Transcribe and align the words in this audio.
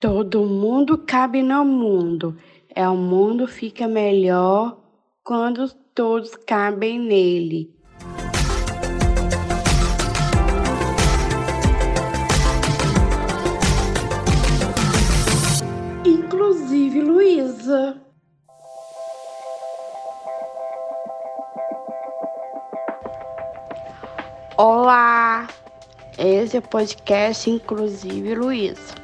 Todo 0.00 0.44
mundo 0.44 0.96
cabe 0.98 1.42
no 1.42 1.64
mundo. 1.64 2.36
É 2.72 2.88
o 2.88 2.94
mundo 2.94 3.48
fica 3.48 3.88
melhor 3.88 4.78
quando 5.24 5.68
todos 5.92 6.36
cabem 6.36 7.00
nele. 7.00 7.74
Inclusive 16.06 17.00
Luísa. 17.00 18.00
Olá! 24.56 25.48
Esse 26.16 26.56
é 26.56 26.60
o 26.60 26.62
podcast 26.62 27.50
Inclusive 27.50 28.36
Luísa. 28.36 28.97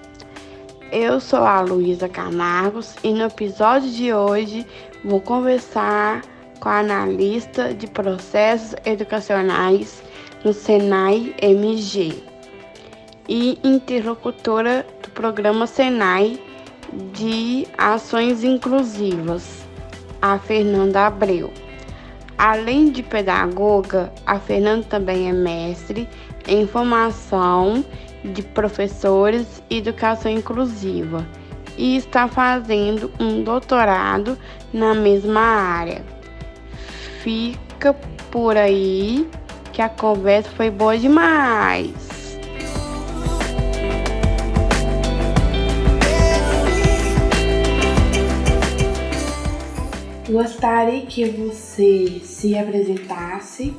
Eu 0.96 1.18
sou 1.18 1.40
a 1.40 1.60
Luísa 1.60 2.08
Camargos 2.08 2.94
e 3.02 3.12
no 3.12 3.24
episódio 3.24 3.90
de 3.90 4.12
hoje 4.14 4.64
vou 5.04 5.20
conversar 5.20 6.22
com 6.60 6.68
a 6.68 6.78
analista 6.78 7.74
de 7.74 7.88
processos 7.88 8.76
educacionais 8.86 10.04
no 10.44 10.52
Senai 10.52 11.34
MG 11.42 12.22
e 13.28 13.58
interlocutora 13.64 14.86
do 15.02 15.10
programa 15.10 15.66
Senai 15.66 16.40
de 17.12 17.66
Ações 17.76 18.44
Inclusivas, 18.44 19.64
a 20.22 20.38
Fernanda 20.38 21.08
Abreu. 21.08 21.52
Além 22.38 22.92
de 22.92 23.02
pedagoga, 23.02 24.12
a 24.24 24.38
Fernanda 24.38 24.86
também 24.88 25.28
é 25.28 25.32
mestre 25.32 26.08
em 26.46 26.68
formação 26.68 27.84
de 28.24 28.42
professores 28.42 29.62
e 29.68 29.78
educação 29.78 30.30
inclusiva 30.30 31.26
e 31.76 31.96
está 31.96 32.26
fazendo 32.26 33.12
um 33.20 33.42
doutorado 33.42 34.38
na 34.72 34.94
mesma 34.94 35.40
área. 35.40 36.02
Fica 37.22 37.94
por 38.30 38.56
aí 38.56 39.28
que 39.72 39.82
a 39.82 39.88
conversa 39.88 40.48
foi 40.50 40.70
boa 40.70 40.96
demais. 40.96 42.14
Gostaria 50.28 51.04
que 51.04 51.26
você 51.26 52.20
se 52.24 52.56
apresentasse, 52.56 53.76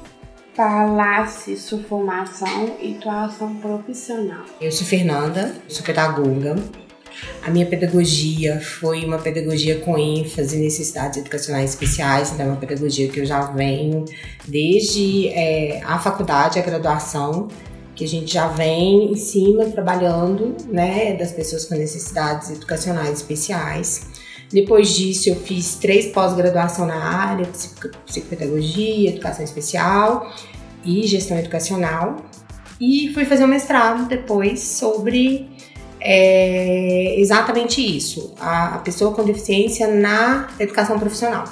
falasse 0.56 1.58
sua 1.58 1.80
formação 1.80 2.78
e 2.82 2.96
atuação 2.96 3.56
profissional. 3.56 4.46
Eu 4.62 4.72
sou 4.72 4.88
Fernanda, 4.88 5.54
sou 5.68 5.84
pedagoga. 5.84 6.56
A 7.44 7.50
minha 7.50 7.66
pedagogia 7.66 8.60
foi 8.60 9.06
uma 9.06 9.18
pedagogia 9.18 9.80
com 9.80 9.98
ênfase 9.98 10.58
em 10.58 10.62
necessidades 10.62 11.20
educacionais 11.20 11.72
especiais, 11.72 12.32
então 12.32 12.46
é 12.46 12.50
uma 12.50 12.58
pedagogia 12.58 13.08
que 13.08 13.20
eu 13.20 13.26
já 13.26 13.42
venho 13.42 14.06
desde 14.48 15.30
é, 15.30 15.82
a 15.84 15.98
faculdade, 16.00 16.60
a 16.60 16.62
graduação, 16.62 17.48
que 17.94 18.04
a 18.04 18.08
gente 18.08 18.34
já 18.34 18.48
vem 18.48 19.12
em 19.12 19.16
cima 19.16 19.66
trabalhando, 19.66 20.56
né, 20.68 21.16
das 21.16 21.32
pessoas 21.32 21.66
com 21.66 21.76
necessidades 21.76 22.50
educacionais 22.50 23.20
especiais. 23.20 24.08
Depois 24.52 24.90
disso, 24.90 25.30
eu 25.30 25.36
fiz 25.36 25.76
três 25.76 26.08
pós-graduação 26.08 26.86
na 26.86 26.98
área, 26.98 27.48
psicopedagogia, 28.06 29.10
educação 29.10 29.44
especial 29.44 30.32
e 30.84 31.06
gestão 31.08 31.38
educacional. 31.38 32.18
E 32.80 33.12
fui 33.14 33.26
fazer 33.26 33.44
um 33.46 33.48
mestrado 33.48 34.08
depois 34.08 34.60
sobre 34.62 35.50
é, 36.00 37.20
exatamente 37.20 37.82
isso, 37.82 38.34
a, 38.40 38.76
a, 38.76 38.78
pessoa 38.80 39.14
com 39.14 39.24
deficiência 39.24 39.88
na 39.88 40.50
educação 40.60 41.00
profissional. 41.00 41.46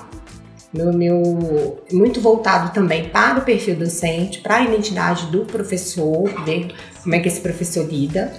Meu, 0.72 0.92
meu, 0.92 1.84
muito 1.92 2.20
voltado 2.20 2.74
também 2.74 3.10
para 3.10 3.40
o 3.40 3.42
perfil 3.44 3.76
docente, 3.76 4.42
para 4.42 4.58
a 4.58 4.64
identidade 4.64 5.28
do 5.28 5.46
professor, 5.46 6.24
ver 6.46 6.74
como 7.02 7.16
é 7.16 7.20
que 7.20 7.28
esse 7.28 7.42
professor 7.42 7.88
lida. 7.88 8.34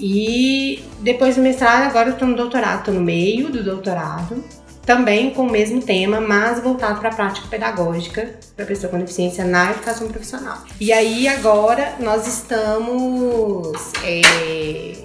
E 0.00 0.82
depois 1.00 1.36
do 1.36 1.42
mestrado, 1.42 1.82
agora 1.82 2.08
eu 2.08 2.14
estou 2.14 2.26
no 2.26 2.34
doutorado, 2.34 2.78
estou 2.78 2.94
no 2.94 3.02
meio 3.02 3.50
do 3.50 3.62
doutorado, 3.62 4.42
também 4.84 5.30
com 5.30 5.42
o 5.42 5.50
mesmo 5.50 5.82
tema, 5.82 6.22
mas 6.22 6.62
voltado 6.62 7.00
para 7.00 7.10
a 7.10 7.14
prática 7.14 7.46
pedagógica 7.48 8.38
para 8.56 8.64
pessoa 8.64 8.90
com 8.90 8.98
deficiência 8.98 9.44
na 9.44 9.72
educação 9.72 10.08
profissional. 10.08 10.64
E 10.80 10.90
aí 10.90 11.28
agora 11.28 11.96
nós 12.00 12.26
estamos, 12.26 13.92
é, 14.02 14.22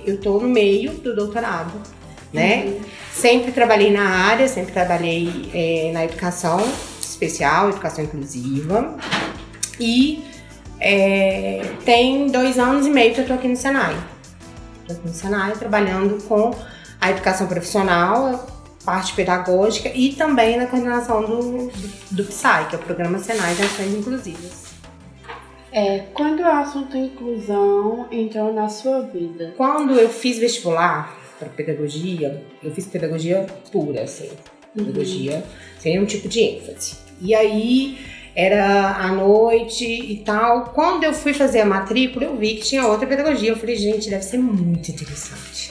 eu 0.06 0.16
estou 0.16 0.42
no 0.42 0.48
meio 0.48 0.92
do 0.92 1.14
doutorado, 1.14 1.74
né? 2.32 2.64
Uhum. 2.64 2.80
Sempre 3.14 3.52
trabalhei 3.52 3.92
na 3.92 4.08
área, 4.08 4.48
sempre 4.48 4.72
trabalhei 4.72 5.50
é, 5.54 5.92
na 5.94 6.06
educação 6.06 6.58
especial, 7.02 7.70
educação 7.70 8.06
inclusiva 8.06 8.96
e 9.78 10.24
é, 10.80 11.62
tem 11.84 12.28
dois 12.28 12.58
anos 12.58 12.86
e 12.88 12.90
meio 12.90 13.14
que 13.14 13.20
eu 13.20 13.24
estou 13.24 13.38
aqui 13.38 13.48
no 13.48 13.58
Senai 13.58 14.15
no 15.04 15.14
Senai, 15.14 15.54
trabalhando 15.54 16.22
com 16.28 16.54
a 17.00 17.12
educação 17.12 17.48
profissional, 17.48 18.48
parte 18.84 19.14
pedagógica 19.14 19.92
e 19.94 20.14
também 20.14 20.58
na 20.58 20.68
coordenação 20.68 21.22
do, 21.22 21.68
do, 21.68 22.16
do 22.16 22.24
PSAI, 22.24 22.70
que 22.70 22.76
é 22.76 22.80
o 22.80 22.82
Programa 22.82 23.20
Senai 23.20 23.56
de 23.56 23.64
Ações 23.64 23.94
Inclusivas. 23.94 24.66
É, 25.72 26.06
quando 26.14 26.40
o 26.40 26.46
assunto 26.46 26.96
inclusão 26.96 28.08
entrou 28.10 28.54
na 28.54 28.70
sua 28.70 29.02
vida? 29.02 29.54
Quando 29.58 29.94
eu 30.00 30.08
fiz 30.08 30.38
vestibular 30.38 31.14
para 31.38 31.50
pedagogia, 31.50 32.42
eu 32.64 32.72
fiz 32.72 32.86
pedagogia 32.86 33.46
pura, 33.72 34.04
assim, 34.04 34.30
uhum. 34.76 34.86
pedagogia 34.86 35.44
sem 35.80 35.94
nenhum 35.94 36.06
tipo 36.06 36.30
de 36.30 36.40
ênfase. 36.40 36.96
E 37.20 37.36
aí 37.36 37.98
era 38.36 38.98
à 38.98 39.08
noite 39.12 39.86
e 39.86 40.18
tal. 40.18 40.66
Quando 40.66 41.04
eu 41.04 41.14
fui 41.14 41.34
fazer 41.34 41.62
a 41.62 41.66
matrícula, 41.66 42.26
eu 42.26 42.36
vi 42.36 42.56
que 42.56 42.64
tinha 42.64 42.86
outra 42.86 43.08
pedagogia. 43.08 43.52
Eu 43.52 43.58
falei, 43.58 43.76
gente, 43.76 44.10
deve 44.10 44.24
ser 44.24 44.38
muito 44.38 44.90
interessante. 44.92 45.70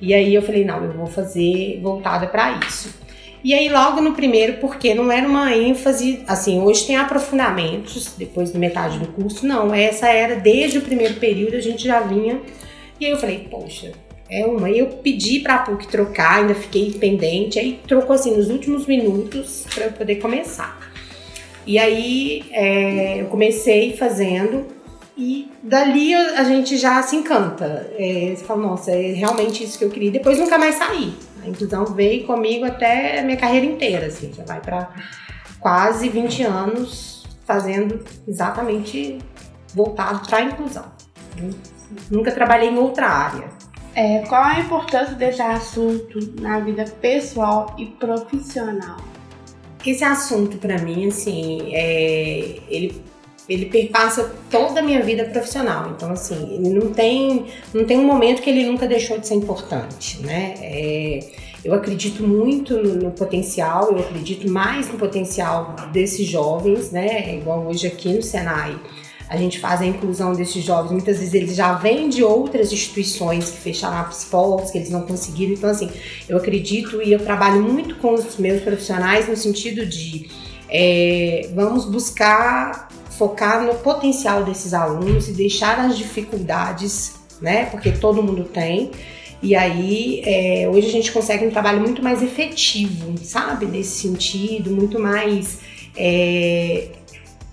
E 0.00 0.14
aí 0.14 0.34
eu 0.34 0.42
falei, 0.42 0.64
não, 0.64 0.84
eu 0.84 0.92
vou 0.92 1.06
fazer 1.06 1.80
voltada 1.82 2.26
para 2.26 2.60
isso. 2.66 2.94
E 3.42 3.54
aí 3.54 3.68
logo 3.68 4.00
no 4.00 4.12
primeiro, 4.12 4.54
porque 4.54 4.94
não 4.94 5.10
era 5.10 5.26
uma 5.26 5.54
ênfase, 5.54 6.22
assim, 6.26 6.60
hoje 6.60 6.86
tem 6.86 6.96
aprofundamentos 6.96 8.14
depois 8.16 8.52
de 8.52 8.58
metade 8.58 8.98
do 8.98 9.06
curso, 9.08 9.46
não, 9.46 9.72
essa 9.72 10.08
era 10.08 10.36
desde 10.36 10.78
o 10.78 10.82
primeiro 10.82 11.14
período 11.14 11.54
a 11.54 11.60
gente 11.60 11.84
já 11.84 12.00
vinha. 12.00 12.40
E 12.98 13.06
aí 13.06 13.12
eu 13.12 13.18
falei, 13.18 13.46
poxa, 13.50 13.92
é 14.28 14.44
uma. 14.44 14.70
Eu 14.70 14.86
pedi 14.88 15.40
para 15.40 15.56
a 15.56 15.58
PUC 15.58 15.86
trocar, 15.86 16.40
ainda 16.40 16.54
fiquei 16.54 16.90
pendente, 16.92 17.58
aí 17.58 17.78
trocou 17.86 18.14
assim 18.14 18.36
nos 18.36 18.50
últimos 18.50 18.86
minutos 18.86 19.64
para 19.72 19.84
eu 19.84 19.92
poder 19.92 20.16
começar. 20.16 20.85
E 21.66 21.78
aí 21.78 22.44
é, 22.52 23.20
eu 23.20 23.26
comecei 23.26 23.96
fazendo 23.96 24.66
e 25.16 25.50
dali 25.62 26.14
a 26.14 26.44
gente 26.44 26.76
já 26.76 27.02
se 27.02 27.16
encanta. 27.16 27.90
É, 27.98 28.34
você 28.36 28.44
fala, 28.44 28.62
nossa, 28.62 28.92
é 28.92 29.12
realmente 29.12 29.64
isso 29.64 29.78
que 29.78 29.84
eu 29.84 29.90
queria. 29.90 30.10
Depois 30.10 30.38
nunca 30.38 30.58
mais 30.58 30.76
saí. 30.76 31.14
A 31.42 31.48
inclusão 31.48 31.84
veio 31.86 32.26
comigo 32.26 32.64
até 32.64 33.20
a 33.20 33.22
minha 33.22 33.36
carreira 33.36 33.66
inteira, 33.66 34.06
assim, 34.06 34.32
já 34.32 34.44
vai 34.44 34.60
para 34.60 34.90
quase 35.58 36.08
20 36.08 36.42
anos 36.42 37.24
fazendo 37.44 38.04
exatamente 38.26 39.18
voltado 39.74 40.26
para 40.26 40.38
a 40.38 40.42
inclusão. 40.42 40.84
Nunca 42.10 42.32
trabalhei 42.32 42.68
em 42.68 42.78
outra 42.78 43.08
área. 43.08 43.48
É, 43.94 44.18
qual 44.28 44.42
a 44.42 44.60
importância 44.60 45.14
desse 45.14 45.40
assunto 45.40 46.18
na 46.40 46.58
vida 46.58 46.84
pessoal 47.00 47.74
e 47.78 47.86
profissional? 47.86 48.98
Esse 49.90 50.04
assunto 50.04 50.56
para 50.58 50.78
mim, 50.78 51.08
assim, 51.08 51.74
é, 51.74 52.56
ele 52.68 53.02
ele 53.48 53.66
perpassa 53.66 54.34
toda 54.50 54.80
a 54.80 54.82
minha 54.82 55.02
vida 55.02 55.24
profissional. 55.24 55.92
Então, 55.96 56.10
assim, 56.10 56.58
não 56.58 56.92
tem, 56.92 57.46
não 57.72 57.84
tem 57.84 57.96
um 57.98 58.04
momento 58.04 58.42
que 58.42 58.50
ele 58.50 58.66
nunca 58.66 58.88
deixou 58.88 59.18
de 59.18 59.26
ser 59.26 59.34
importante, 59.34 60.20
né? 60.22 60.54
É, 60.60 61.20
eu 61.64 61.74
acredito 61.74 62.22
muito 62.22 62.76
no, 62.76 62.94
no, 62.96 63.10
potencial, 63.12 63.92
eu 63.92 64.00
acredito 64.00 64.50
mais 64.50 64.88
no 64.90 64.98
potencial 64.98 65.76
desses 65.92 66.26
jovens, 66.26 66.90
né? 66.90 67.36
Igual 67.36 67.66
hoje 67.66 67.86
aqui 67.86 68.12
no 68.12 68.22
Senai 68.22 68.76
a 69.28 69.36
gente 69.36 69.58
faz 69.58 69.80
a 69.80 69.86
inclusão 69.86 70.32
desses 70.32 70.62
jovens. 70.62 70.92
Muitas 70.92 71.18
vezes 71.18 71.34
eles 71.34 71.56
já 71.56 71.72
vêm 71.74 72.08
de 72.08 72.22
outras 72.22 72.72
instituições 72.72 73.50
que 73.50 73.58
fecharam 73.58 73.98
as 73.98 74.24
portas, 74.24 74.70
que 74.70 74.78
eles 74.78 74.90
não 74.90 75.02
conseguiram. 75.02 75.52
Então, 75.52 75.70
assim, 75.70 75.90
eu 76.28 76.36
acredito 76.36 77.02
e 77.02 77.12
eu 77.12 77.18
trabalho 77.18 77.62
muito 77.62 77.96
com 77.96 78.14
os 78.14 78.36
meus 78.36 78.62
profissionais 78.62 79.28
no 79.28 79.36
sentido 79.36 79.84
de 79.84 80.28
é, 80.68 81.50
vamos 81.54 81.84
buscar 81.84 82.88
focar 83.10 83.62
no 83.62 83.74
potencial 83.76 84.44
desses 84.44 84.74
alunos 84.74 85.28
e 85.28 85.32
deixar 85.32 85.78
as 85.80 85.96
dificuldades, 85.96 87.14
né? 87.40 87.64
Porque 87.66 87.90
todo 87.90 88.22
mundo 88.22 88.44
tem. 88.44 88.90
E 89.42 89.54
aí, 89.54 90.22
é, 90.24 90.68
hoje 90.68 90.88
a 90.88 90.92
gente 90.92 91.12
consegue 91.12 91.46
um 91.46 91.50
trabalho 91.50 91.80
muito 91.80 92.02
mais 92.02 92.22
efetivo, 92.22 93.14
sabe? 93.22 93.66
Nesse 93.66 94.00
sentido, 94.00 94.70
muito 94.70 95.00
mais. 95.00 95.58
É, 95.96 96.88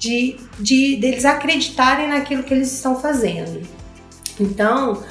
de, 0.04 0.36
de 0.60 0.98
deles 0.98 1.24
acreditarem 1.24 2.10
naquilo 2.10 2.44
que 2.44 2.54
eles 2.54 2.72
estão 2.74 3.00
fazendo. 3.00 3.62
Então, 4.38 5.02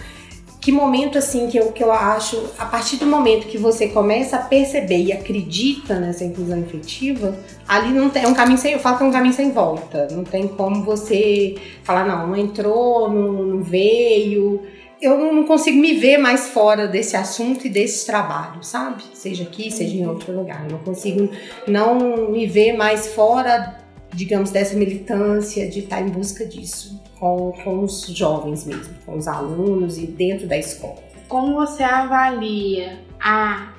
que 0.61 0.71
momento 0.71 1.17
assim 1.17 1.49
que 1.49 1.57
eu, 1.57 1.73
que 1.73 1.83
eu 1.83 1.91
acho, 1.91 2.51
a 2.59 2.67
partir 2.67 2.97
do 2.97 3.07
momento 3.07 3.47
que 3.47 3.57
você 3.57 3.89
começa 3.89 4.37
a 4.37 4.41
perceber 4.41 5.03
e 5.03 5.13
acredita 5.13 5.99
nessa 5.99 6.25
inclusão 6.25 6.59
efetiva, 6.61 7.37
ali 7.67 7.91
não 7.93 8.11
tem 8.11 8.25
é 8.25 8.29
um 8.29 8.35
caminho 8.35 8.59
sem, 8.59 8.73
eu 8.73 8.79
falo 8.79 8.99
que 8.99 9.03
é 9.03 9.07
um 9.07 9.13
caminho 9.13 9.35
sem 9.35 9.51
volta. 9.51 10.09
Não 10.11 10.25
tem 10.25 10.47
como 10.47 10.85
você 10.85 11.57
falar 11.83 12.05
não, 12.05 12.29
não 12.29 12.37
entrou, 12.37 13.11
não, 13.11 13.33
não 13.33 13.63
veio. 13.63 14.61
Eu 15.01 15.19
não 15.19 15.45
consigo 15.45 15.79
me 15.79 15.95
ver 15.95 16.19
mais 16.19 16.51
fora 16.51 16.87
desse 16.87 17.17
assunto 17.17 17.67
e 17.67 17.71
desse 17.71 18.07
trabalho, 18.07 18.63
sabe? 18.63 19.03
Seja 19.15 19.43
aqui, 19.43 19.69
seja 19.71 19.97
em 19.97 20.07
outro 20.07 20.33
lugar. 20.33 20.65
Eu 20.65 20.73
não 20.73 20.79
consigo 20.79 21.29
não 21.67 22.31
me 22.31 22.47
ver 22.47 22.75
mais 22.75 23.09
fora, 23.09 23.82
digamos, 24.13 24.51
dessa 24.51 24.77
militância 24.77 25.69
de 25.69 25.81
estar 25.81 26.01
em 26.01 26.09
busca 26.09 26.45
disso 26.45 27.03
com, 27.19 27.53
com 27.65 27.85
os 27.85 28.07
jovens 28.07 28.67
mesmo, 28.67 28.95
com 29.07 29.17
os 29.17 29.27
alunos 29.27 29.99
e 29.99 30.07
dentro 30.07 30.47
da 30.47 30.57
escola. 30.57 30.99
Como 31.29 31.55
você 31.55 31.83
avalia 31.83 33.01
a 33.21 33.73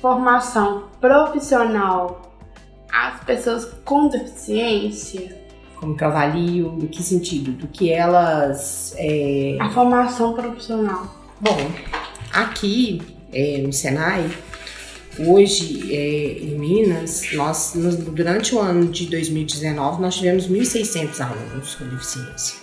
formação 0.00 0.84
profissional 1.00 2.34
às 2.90 3.22
pessoas 3.24 3.64
com 3.84 4.08
deficiência? 4.08 5.42
Como 5.76 5.96
que 5.96 6.04
eu 6.04 6.08
avalio? 6.08 6.78
Em 6.80 6.86
que 6.86 7.02
sentido? 7.02 7.52
Do 7.52 7.66
que 7.66 7.90
elas. 7.90 8.94
É... 8.96 9.56
A 9.60 9.68
formação 9.70 10.32
profissional. 10.32 11.06
Bom, 11.40 11.56
aqui 12.32 13.02
é, 13.32 13.58
no 13.58 13.72
Senai, 13.72 14.30
Hoje, 15.18 15.94
é, 15.94 16.38
em 16.40 16.58
Minas, 16.58 17.22
nós, 17.34 17.74
durante 17.74 18.54
o 18.54 18.58
ano 18.58 18.86
de 18.86 19.06
2019, 19.06 20.00
nós 20.00 20.16
tivemos 20.16 20.48
1.600 20.48 21.20
alunos 21.20 21.74
com 21.74 21.86
deficiência. 21.86 22.56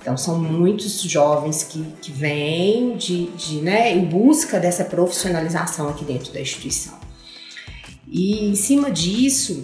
Então, 0.00 0.16
são 0.16 0.38
muitos 0.38 1.00
jovens 1.02 1.62
que, 1.62 1.84
que 2.02 2.10
vêm 2.10 2.96
de, 2.96 3.26
de, 3.32 3.56
né, 3.56 3.92
em 3.94 4.04
busca 4.04 4.58
dessa 4.58 4.84
profissionalização 4.84 5.88
aqui 5.88 6.04
dentro 6.04 6.32
da 6.32 6.40
instituição. 6.40 6.98
E, 8.08 8.46
em 8.46 8.54
cima 8.56 8.90
disso, 8.90 9.62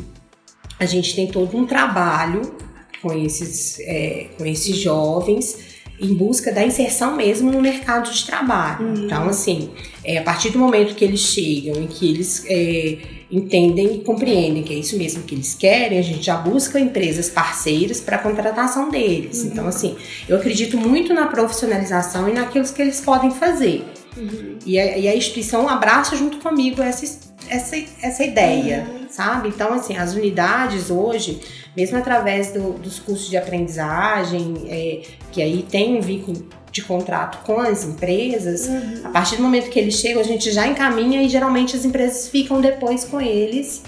a 0.78 0.84
gente 0.84 1.16
tem 1.16 1.26
todo 1.26 1.56
um 1.56 1.66
trabalho 1.66 2.54
com 3.02 3.12
esses, 3.12 3.80
é, 3.80 4.28
com 4.38 4.46
esses 4.46 4.76
jovens 4.76 5.75
em 6.00 6.14
busca 6.14 6.52
da 6.52 6.64
inserção 6.64 7.16
mesmo 7.16 7.50
no 7.50 7.60
mercado 7.60 8.10
de 8.10 8.24
trabalho. 8.24 8.86
Uhum. 8.86 9.04
Então, 9.04 9.28
assim, 9.28 9.70
é, 10.04 10.18
a 10.18 10.22
partir 10.22 10.50
do 10.50 10.58
momento 10.58 10.94
que 10.94 11.04
eles 11.04 11.20
chegam 11.20 11.82
e 11.82 11.86
que 11.86 12.08
eles 12.08 12.44
é, 12.46 12.98
entendem 13.30 13.96
e 13.96 13.98
compreendem 14.00 14.62
que 14.62 14.72
é 14.72 14.76
isso 14.76 14.96
mesmo 14.96 15.22
que 15.22 15.34
eles 15.34 15.54
querem, 15.54 15.98
a 15.98 16.02
gente 16.02 16.22
já 16.22 16.36
busca 16.36 16.78
empresas 16.78 17.28
parceiras 17.28 18.00
para 18.00 18.16
a 18.16 18.18
contratação 18.18 18.90
deles. 18.90 19.42
Uhum. 19.42 19.50
Então, 19.52 19.66
assim, 19.66 19.96
eu 20.28 20.36
acredito 20.36 20.76
muito 20.76 21.14
na 21.14 21.26
profissionalização 21.26 22.28
e 22.28 22.32
naquilo 22.32 22.66
que 22.66 22.82
eles 22.82 23.00
podem 23.00 23.30
fazer. 23.30 23.84
Uhum. 24.16 24.58
E, 24.64 24.78
a, 24.78 24.98
e, 24.98 25.08
a, 25.08 25.14
instituição 25.14 25.68
abraça 25.68 26.16
junto 26.16 26.38
comigo 26.38 26.82
essa, 26.82 27.25
essa, 27.48 27.76
essa 28.02 28.24
ideia, 28.24 28.86
uhum. 28.88 29.06
sabe? 29.08 29.48
Então, 29.48 29.72
assim, 29.72 29.96
as 29.96 30.14
unidades 30.14 30.90
hoje 30.90 31.40
mesmo 31.76 31.98
através 31.98 32.52
do, 32.52 32.72
dos 32.72 32.98
cursos 32.98 33.28
de 33.28 33.36
aprendizagem, 33.36 34.64
é, 34.66 35.02
que 35.30 35.42
aí 35.42 35.62
tem 35.62 35.98
um 35.98 36.00
vínculo 36.00 36.48
de 36.72 36.82
contrato 36.82 37.44
com 37.44 37.60
as 37.60 37.84
empresas, 37.84 38.66
uhum. 38.66 39.02
a 39.04 39.10
partir 39.10 39.36
do 39.36 39.42
momento 39.42 39.68
que 39.68 39.78
eles 39.78 39.94
chegam, 39.94 40.20
a 40.20 40.24
gente 40.24 40.50
já 40.50 40.66
encaminha 40.66 41.22
e 41.22 41.28
geralmente 41.28 41.76
as 41.76 41.84
empresas 41.84 42.28
ficam 42.28 42.60
depois 42.60 43.04
com 43.04 43.20
eles 43.20 43.82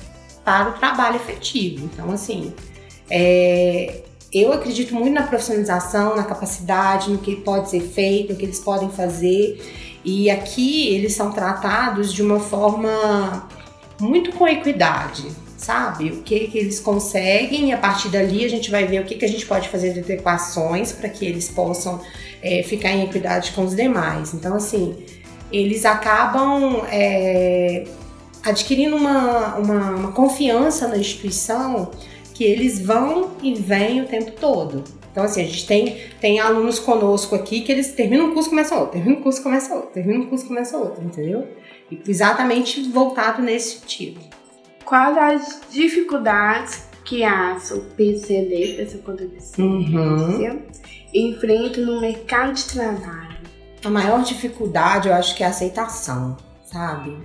para 0.44 0.70
o 0.70 0.72
trabalho 0.74 1.16
efetivo. 1.16 1.88
Então, 1.92 2.10
assim, 2.10 2.52
é, 3.10 4.02
eu 4.32 4.52
acredito 4.52 4.94
muito 4.94 5.14
na 5.14 5.22
profissionalização, 5.22 6.14
na 6.14 6.24
capacidade, 6.24 7.10
no 7.10 7.18
que 7.18 7.36
pode 7.36 7.70
ser 7.70 7.80
feito, 7.80 8.34
no 8.34 8.38
que 8.38 8.44
eles 8.44 8.60
podem 8.60 8.90
fazer. 8.90 9.87
E 10.04 10.30
aqui 10.30 10.88
eles 10.88 11.14
são 11.14 11.30
tratados 11.30 12.12
de 12.12 12.22
uma 12.22 12.40
forma 12.40 13.48
muito 14.00 14.32
com 14.32 14.46
equidade 14.46 15.26
sabe? 15.58 16.10
O 16.10 16.22
que, 16.22 16.46
que 16.46 16.56
eles 16.56 16.78
conseguem 16.78 17.70
e 17.70 17.72
a 17.72 17.76
partir 17.76 18.08
dali 18.08 18.44
a 18.44 18.48
gente 18.48 18.70
vai 18.70 18.86
ver 18.86 19.02
o 19.02 19.04
que, 19.04 19.16
que 19.16 19.24
a 19.24 19.28
gente 19.28 19.44
pode 19.44 19.68
fazer 19.68 19.92
de 19.92 20.00
adequações 20.00 20.92
para 20.92 21.08
que 21.08 21.26
eles 21.26 21.50
possam 21.50 22.00
é, 22.40 22.62
ficar 22.62 22.92
em 22.92 23.02
equidade 23.02 23.50
com 23.52 23.64
os 23.64 23.74
demais. 23.74 24.32
Então, 24.32 24.54
assim, 24.54 24.96
eles 25.52 25.84
acabam 25.84 26.84
é, 26.90 27.84
adquirindo 28.44 28.96
uma, 28.96 29.56
uma, 29.56 29.90
uma 29.90 30.12
confiança 30.12 30.86
na 30.86 30.96
instituição 30.96 31.90
que 32.32 32.44
eles 32.44 32.80
vão 32.80 33.32
e 33.42 33.52
vêm 33.54 34.00
o 34.00 34.06
tempo 34.06 34.30
todo. 34.30 34.84
Então, 35.18 35.26
assim, 35.26 35.42
a 35.42 35.44
gente 35.44 35.66
tem, 35.66 35.96
tem 36.20 36.38
alunos 36.38 36.78
conosco 36.78 37.34
aqui 37.34 37.62
que 37.62 37.72
eles 37.72 37.90
terminam 37.92 38.26
um 38.26 38.34
curso, 38.34 38.50
começam 38.50 38.78
outro, 38.78 38.92
terminam 38.92 39.18
um 39.18 39.22
curso, 39.22 39.42
começa 39.42 39.74
outro, 39.74 39.90
terminam 39.90 40.20
um 40.22 40.26
curso, 40.26 40.46
começa 40.46 40.76
outro, 40.76 41.02
entendeu? 41.02 41.44
E 41.90 42.00
exatamente 42.08 42.88
voltado 42.88 43.42
nesse 43.42 43.80
sentido 43.80 44.20
quais 44.88 45.18
as 45.18 45.60
dificuldades 45.70 46.88
que 47.04 47.22
a 47.22 47.58
o 47.72 47.80
PCD, 47.94 48.76
pessoa 48.78 49.02
com 49.02 49.14
deficiência, 49.14 50.52
uhum. 50.52 50.62
enfrenta 51.12 51.80
no 51.82 52.00
mercado 52.00 52.54
de 52.54 52.64
trabalho? 52.64 53.36
A 53.84 53.90
maior 53.90 54.22
dificuldade, 54.22 55.08
eu 55.08 55.14
acho 55.14 55.36
que 55.36 55.42
é 55.42 55.46
a 55.46 55.50
aceitação, 55.50 56.38
sabe? 56.64 57.18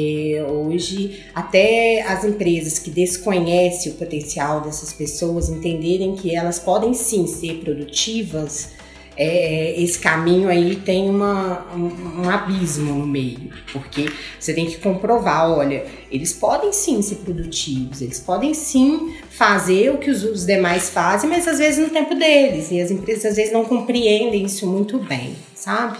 É, 0.00 0.44
hoje, 0.44 1.24
até 1.34 2.02
as 2.02 2.22
empresas 2.22 2.78
que 2.78 2.88
desconhecem 2.88 3.90
o 3.90 3.96
potencial 3.96 4.60
dessas 4.60 4.92
pessoas 4.92 5.48
entenderem 5.48 6.14
que 6.14 6.36
elas 6.36 6.60
podem 6.60 6.94
sim 6.94 7.26
ser 7.26 7.54
produtivas, 7.54 8.74
é, 9.16 9.74
esse 9.82 9.98
caminho 9.98 10.48
aí 10.48 10.76
tem 10.76 11.10
uma, 11.10 11.66
um, 11.74 12.20
um, 12.22 12.30
abismo 12.30 12.94
no 12.94 13.04
meio, 13.04 13.50
porque 13.72 14.08
você 14.38 14.54
tem 14.54 14.66
que 14.66 14.76
comprovar, 14.76 15.50
olha, 15.50 15.84
eles 16.12 16.32
podem 16.32 16.72
sim 16.72 17.02
ser 17.02 17.16
produtivos, 17.16 18.00
eles 18.00 18.20
podem 18.20 18.54
sim 18.54 19.16
fazer 19.28 19.90
o 19.90 19.98
que 19.98 20.12
os, 20.12 20.22
os 20.22 20.46
demais 20.46 20.90
fazem, 20.90 21.28
mas 21.28 21.48
às 21.48 21.58
vezes 21.58 21.84
no 21.84 21.92
tempo 21.92 22.14
deles, 22.14 22.70
e 22.70 22.80
as 22.80 22.92
empresas 22.92 23.24
às 23.24 23.36
vezes 23.36 23.52
não 23.52 23.64
compreendem 23.64 24.44
isso 24.44 24.64
muito 24.64 24.96
bem, 25.00 25.34
sabe? 25.52 25.98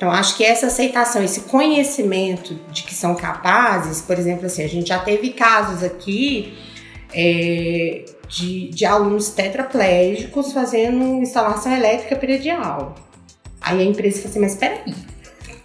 Então, 0.00 0.10
acho 0.10 0.34
que 0.34 0.42
essa 0.42 0.68
aceitação, 0.68 1.22
esse 1.22 1.42
conhecimento 1.42 2.58
de 2.72 2.84
que 2.84 2.94
são 2.94 3.14
capazes, 3.14 4.00
por 4.00 4.18
exemplo, 4.18 4.46
assim, 4.46 4.64
a 4.64 4.66
gente 4.66 4.88
já 4.88 4.98
teve 4.98 5.28
casos 5.28 5.82
aqui 5.82 6.54
é, 7.12 8.06
de, 8.26 8.70
de 8.70 8.86
alunos 8.86 9.28
tetraplégicos 9.28 10.54
fazendo 10.54 11.04
instalação 11.20 11.70
elétrica 11.70 12.16
predial. 12.16 12.94
Aí 13.60 13.78
a 13.78 13.84
empresa 13.84 14.20
fala 14.20 14.30
assim, 14.30 14.40
mas 14.40 14.54
peraí, 14.54 14.94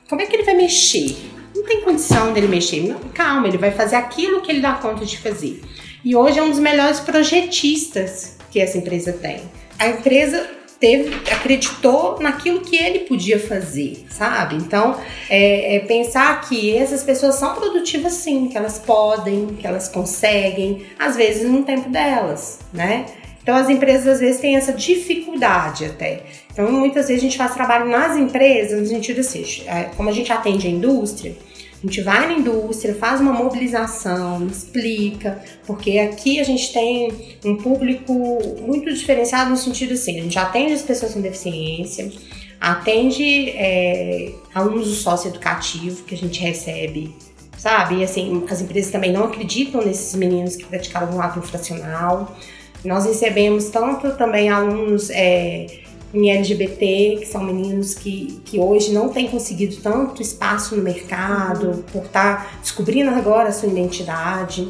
como 0.09 0.21
é 0.21 0.25
que 0.25 0.35
ele 0.35 0.43
vai 0.43 0.55
mexer? 0.55 1.15
Não 1.55 1.63
tem 1.63 1.79
condição 1.79 2.33
dele 2.33 2.49
mexer. 2.49 2.81
Não, 2.81 2.99
calma, 3.13 3.47
ele 3.47 3.57
vai 3.57 3.71
fazer 3.71 3.95
aquilo 3.95 4.41
que 4.41 4.51
ele 4.51 4.59
dá 4.59 4.73
conta 4.73 5.05
de 5.05 5.17
fazer. 5.17 5.61
E 6.03 6.13
hoje 6.13 6.39
é 6.39 6.43
um 6.43 6.49
dos 6.49 6.59
melhores 6.59 6.99
projetistas 6.99 8.35
que 8.51 8.59
essa 8.59 8.77
empresa 8.77 9.13
tem. 9.13 9.39
A 9.79 9.87
empresa 9.87 10.54
teve, 10.79 11.15
acreditou 11.31 12.19
naquilo 12.19 12.61
que 12.61 12.75
ele 12.75 12.99
podia 12.99 13.39
fazer, 13.39 14.05
sabe? 14.09 14.55
Então, 14.55 14.99
é, 15.29 15.75
é, 15.75 15.79
pensar 15.79 16.41
que 16.41 16.75
essas 16.75 17.03
pessoas 17.03 17.35
são 17.35 17.55
produtivas 17.55 18.13
sim, 18.13 18.47
que 18.47 18.57
elas 18.57 18.79
podem, 18.79 19.47
que 19.47 19.65
elas 19.65 19.87
conseguem, 19.87 20.85
às 20.99 21.15
vezes 21.15 21.49
no 21.49 21.63
tempo 21.63 21.89
delas, 21.89 22.59
né? 22.73 23.05
Então, 23.41 23.55
as 23.55 23.69
empresas 23.69 24.07
às 24.07 24.19
vezes 24.19 24.41
têm 24.41 24.55
essa 24.55 24.73
dificuldade 24.73 25.85
até. 25.85 26.23
Então, 26.51 26.71
muitas 26.71 27.07
vezes 27.07 27.21
a 27.21 27.25
gente 27.25 27.37
faz 27.37 27.53
trabalho 27.53 27.85
nas 27.87 28.17
empresas, 28.17 28.81
no 28.81 28.87
sentido 28.87 29.19
assim, 29.19 29.43
é, 29.67 29.83
como 29.95 30.09
a 30.09 30.11
gente 30.11 30.33
atende 30.33 30.67
a 30.67 30.69
indústria, 30.69 31.35
a 31.85 31.87
gente 31.87 32.01
vai 32.01 32.25
na 32.25 32.33
indústria, 32.33 32.95
faz 32.95 33.21
uma 33.21 33.31
mobilização, 33.31 34.47
explica, 34.47 35.39
porque 35.67 35.99
aqui 35.99 36.39
a 36.39 36.43
gente 36.43 36.73
tem 36.73 37.13
um 37.45 37.57
público 37.57 38.11
muito 38.59 38.91
diferenciado 38.91 39.51
no 39.51 39.57
sentido 39.57 39.93
assim, 39.93 40.19
a 40.19 40.23
gente 40.23 40.39
atende 40.39 40.73
as 40.73 40.81
pessoas 40.81 41.13
com 41.13 41.21
deficiência, 41.21 42.11
atende 42.59 43.51
é, 43.51 44.31
alunos 44.55 44.87
do 44.87 44.95
socioeducativo 44.95 46.03
que 46.05 46.15
a 46.15 46.17
gente 46.17 46.41
recebe, 46.41 47.15
sabe? 47.55 47.97
E 47.97 48.03
assim, 48.03 48.43
as 48.49 48.61
empresas 48.61 48.91
também 48.91 49.11
não 49.11 49.25
acreditam 49.25 49.85
nesses 49.85 50.15
meninos 50.15 50.55
que 50.55 50.65
praticaram 50.65 51.15
um 51.15 51.21
ato 51.21 51.37
infracional. 51.37 52.35
Nós 52.83 53.05
recebemos 53.05 53.65
tanto 53.65 54.17
também 54.17 54.49
alunos 54.49 55.11
é, 55.11 55.67
em 56.15 56.31
LGBT, 56.31 57.17
que 57.19 57.25
são 57.25 57.43
meninos 57.43 57.93
que, 57.93 58.39
que 58.45 58.57
hoje 58.57 58.93
não 58.93 59.09
têm 59.09 59.27
conseguido 59.27 59.75
tanto 59.77 60.21
espaço 60.21 60.75
no 60.75 60.81
mercado, 60.81 61.67
uhum. 61.67 61.81
por 61.81 62.05
estar 62.05 62.45
tá 62.45 62.59
descobrindo 62.61 63.09
agora 63.11 63.49
a 63.49 63.51
sua 63.51 63.67
identidade, 63.67 64.67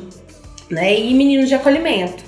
né? 0.70 1.00
E 1.00 1.14
meninos 1.14 1.48
de 1.48 1.56
acolhimento. 1.56 2.24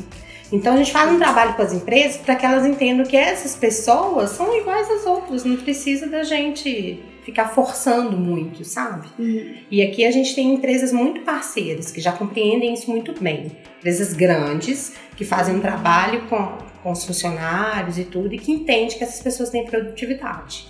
Então 0.51 0.75
a 0.75 0.77
gente 0.77 0.91
faz 0.91 1.11
um 1.11 1.17
trabalho 1.17 1.55
com 1.55 1.61
as 1.61 1.73
empresas 1.73 2.17
para 2.17 2.35
que 2.35 2.45
elas 2.45 2.65
entendam 2.65 3.05
que 3.05 3.17
essas 3.17 3.55
pessoas 3.55 4.29
são 4.29 4.55
iguais 4.55 4.89
às 4.89 5.05
outras, 5.05 5.43
não 5.43 5.57
precisa 5.57 6.07
da 6.07 6.23
gente 6.23 7.03
ficar 7.23 7.49
forçando 7.49 8.15
muito, 8.15 8.63
sabe? 8.63 9.07
Uhum. 9.19 9.55
E 9.69 9.81
aqui 9.81 10.05
a 10.05 10.11
gente 10.11 10.33
tem 10.33 10.53
empresas 10.53 10.93
muito 10.93 11.21
parceiras 11.21 11.91
que 11.91 11.99
já 11.99 12.13
compreendem 12.13 12.73
isso 12.73 12.89
muito 12.89 13.13
bem. 13.21 13.51
Empresas 13.79 14.13
grandes 14.13 14.93
que 15.17 15.25
fazem 15.25 15.55
um 15.55 15.59
trabalho 15.59 16.21
com 16.29 16.66
com 16.87 16.93
os 16.93 17.03
funcionários 17.03 17.97
e 17.97 18.05
tudo, 18.05 18.33
e 18.33 18.39
que 18.39 18.49
entende 18.49 18.95
que 18.95 19.03
essas 19.03 19.21
pessoas 19.21 19.49
têm 19.49 19.65
produtividade. 19.65 20.69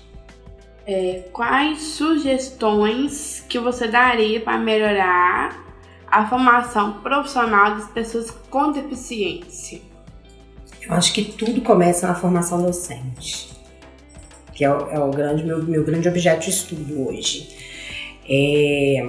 É, 0.83 1.25
quais 1.31 1.79
sugestões 1.79 3.45
que 3.47 3.59
você 3.59 3.88
daria 3.88 4.41
para 4.41 4.57
melhorar 4.57 5.63
a 6.07 6.27
formação 6.27 7.01
profissional 7.01 7.75
das 7.75 7.91
pessoas 7.91 8.31
com 8.50 8.71
deficiência? 8.71 9.79
Eu 10.81 10.95
acho 10.95 11.13
que 11.13 11.24
tudo 11.24 11.62
começa 11.62 12.07
na 12.07 12.15
formação 12.15 12.63
docente, 12.63 13.50
que 14.55 14.65
é 14.65 14.71
o, 14.71 14.89
é 14.89 15.00
o 15.00 15.12
grande, 15.12 15.43
meu, 15.43 15.62
meu 15.62 15.83
grande 15.83 16.09
objeto 16.09 16.45
de 16.45 16.50
estudo 16.50 17.09
hoje. 17.09 17.55
É, 18.27 19.07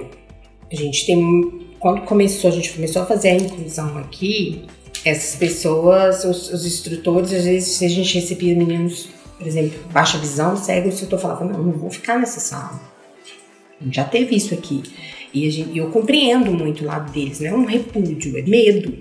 a 0.71 0.75
gente 0.75 1.07
tem, 1.07 1.73
quando 1.79 2.01
começou, 2.01 2.51
a 2.51 2.53
gente 2.53 2.71
começou 2.71 3.01
a 3.01 3.05
fazer 3.07 3.29
a 3.29 3.35
inclusão 3.35 3.97
aqui, 3.97 4.67
essas 5.05 5.35
pessoas, 5.35 6.23
os, 6.23 6.51
os 6.51 6.65
instrutores, 6.65 7.33
às 7.33 7.45
vezes 7.45 7.81
a 7.81 7.87
gente 7.87 8.19
recebia 8.19 8.55
meninos, 8.55 9.09
por 9.37 9.47
exemplo, 9.47 9.79
baixa 9.91 10.17
visão, 10.17 10.57
cego, 10.57 10.87
o 10.87 10.89
instrutor 10.89 11.19
falava, 11.19 11.45
não, 11.45 11.63
não 11.63 11.71
vou 11.71 11.89
ficar 11.89 12.17
nessa 12.19 12.39
sala. 12.39 12.79
Já 13.89 14.03
teve 14.03 14.35
isso 14.35 14.53
aqui. 14.53 14.83
E 15.33 15.49
gente, 15.49 15.77
eu 15.77 15.89
compreendo 15.89 16.51
muito 16.51 16.83
o 16.83 16.87
lado 16.87 17.11
deles, 17.11 17.39
né? 17.39 17.49
É 17.49 17.53
um 17.53 17.65
repúdio, 17.65 18.37
é 18.37 18.41
medo, 18.41 18.97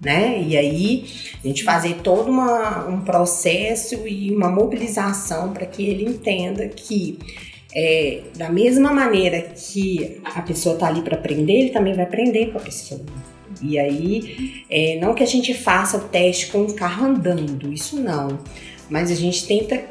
né? 0.00 0.40
E 0.40 0.56
aí 0.56 1.06
a 1.42 1.48
gente 1.48 1.64
fazer 1.64 1.96
todo 2.02 2.30
uma, 2.30 2.86
um 2.86 3.00
processo 3.00 4.06
e 4.06 4.30
uma 4.34 4.48
mobilização 4.48 5.52
para 5.52 5.66
que 5.66 5.82
ele 5.82 6.04
entenda 6.04 6.68
que 6.68 7.18
é, 7.74 8.22
da 8.36 8.50
mesma 8.50 8.92
maneira 8.92 9.40
que 9.40 10.20
a 10.24 10.42
pessoa 10.42 10.74
está 10.74 10.88
ali 10.88 11.02
para 11.02 11.16
aprender, 11.16 11.52
ele 11.52 11.70
também 11.70 11.94
vai 11.94 12.04
aprender 12.04 12.46
com 12.52 12.58
a 12.58 12.60
pessoa. 12.60 13.00
E 13.62 13.78
aí, 13.78 14.64
é, 14.70 14.98
não 15.00 15.14
que 15.14 15.22
a 15.22 15.26
gente 15.26 15.52
faça 15.54 15.96
o 15.96 16.00
teste 16.00 16.46
com 16.46 16.62
o 16.62 16.74
carro 16.74 17.06
andando, 17.06 17.72
isso 17.72 17.98
não. 18.00 18.38
Mas 18.88 19.10
a 19.10 19.14
gente 19.14 19.46
tenta 19.46 19.74
é, 19.74 19.88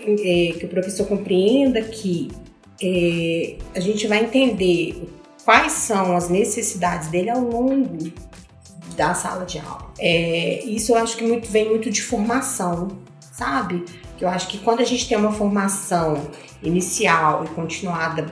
que 0.60 0.66
o 0.66 0.68
professor 0.68 1.08
compreenda 1.08 1.82
que 1.82 2.30
é, 2.82 3.56
a 3.76 3.80
gente 3.80 4.08
vai 4.08 4.24
entender 4.24 5.08
quais 5.46 5.72
são 5.74 6.16
as 6.16 6.30
necessidades 6.30 7.08
dele 7.10 7.30
ao 7.30 7.42
longo 7.42 8.12
da 8.96 9.14
sala 9.14 9.46
de 9.46 9.60
aula. 9.60 9.94
É, 9.98 10.64
isso 10.66 10.92
eu 10.92 10.98
acho 10.98 11.16
que 11.16 11.24
muito, 11.24 11.50
vem 11.50 11.70
muito 11.70 11.90
de 11.90 12.02
formação, 12.02 12.90
sabe? 13.32 13.86
Que 14.18 14.26
eu 14.26 14.30
acho 14.30 14.48
que 14.48 14.58
quando 14.58 14.82
a 14.82 14.86
gente 14.86 15.08
tem 15.08 15.18
uma 15.18 15.32
formação 15.32 16.30
inicial 16.62 17.46
e 17.46 17.48
continuada 17.50 18.26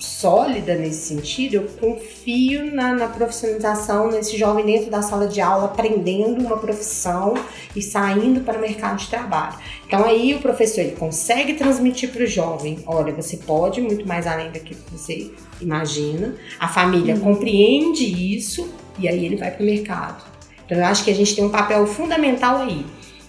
sólida 0.00 0.74
nesse 0.74 1.14
sentido, 1.14 1.54
eu 1.54 1.62
confio 1.78 2.74
na, 2.74 2.94
na, 2.94 3.06
profissionalização 3.06 4.10
nesse 4.10 4.36
jovem 4.36 4.64
dentro 4.64 4.90
da 4.90 5.02
sala 5.02 5.28
de 5.28 5.40
aula, 5.40 5.66
aprendendo 5.66 6.40
uma 6.40 6.56
profissão 6.56 7.34
e 7.76 7.82
saindo 7.82 8.40
para 8.40 8.58
o 8.58 8.60
mercado 8.60 8.98
de 8.98 9.08
trabalho. 9.08 9.56
Então 9.86 10.04
aí 10.04 10.34
o 10.34 10.40
professor 10.40 10.80
ele 10.80 10.96
consegue 10.96 11.54
transmitir 11.54 12.10
para 12.10 12.24
o 12.24 12.26
jovem, 12.26 12.78
olha, 12.86 13.12
você 13.12 13.36
pode 13.36 13.80
muito 13.80 14.06
mais 14.08 14.26
além 14.26 14.50
daquilo 14.50 14.80
que 14.80 14.92
você 14.92 15.30
imagina. 15.60 16.34
A 16.58 16.68
família 16.68 17.14
uhum. 17.14 17.20
compreende 17.20 18.04
isso 18.36 18.72
e 18.98 19.06
aí 19.06 19.24
ele 19.24 19.36
vai 19.36 19.50
para 19.50 19.62
o 19.62 19.66
mercado. 19.66 20.24
Então 20.64 20.78
eu 20.78 20.84
acho 20.84 21.04
que 21.04 21.10
a 21.10 21.14
gente 21.14 21.34
tem 21.34 21.44
um 21.44 21.50
papel 21.50 21.86
fundamental 21.86 22.58
aí 22.58 22.86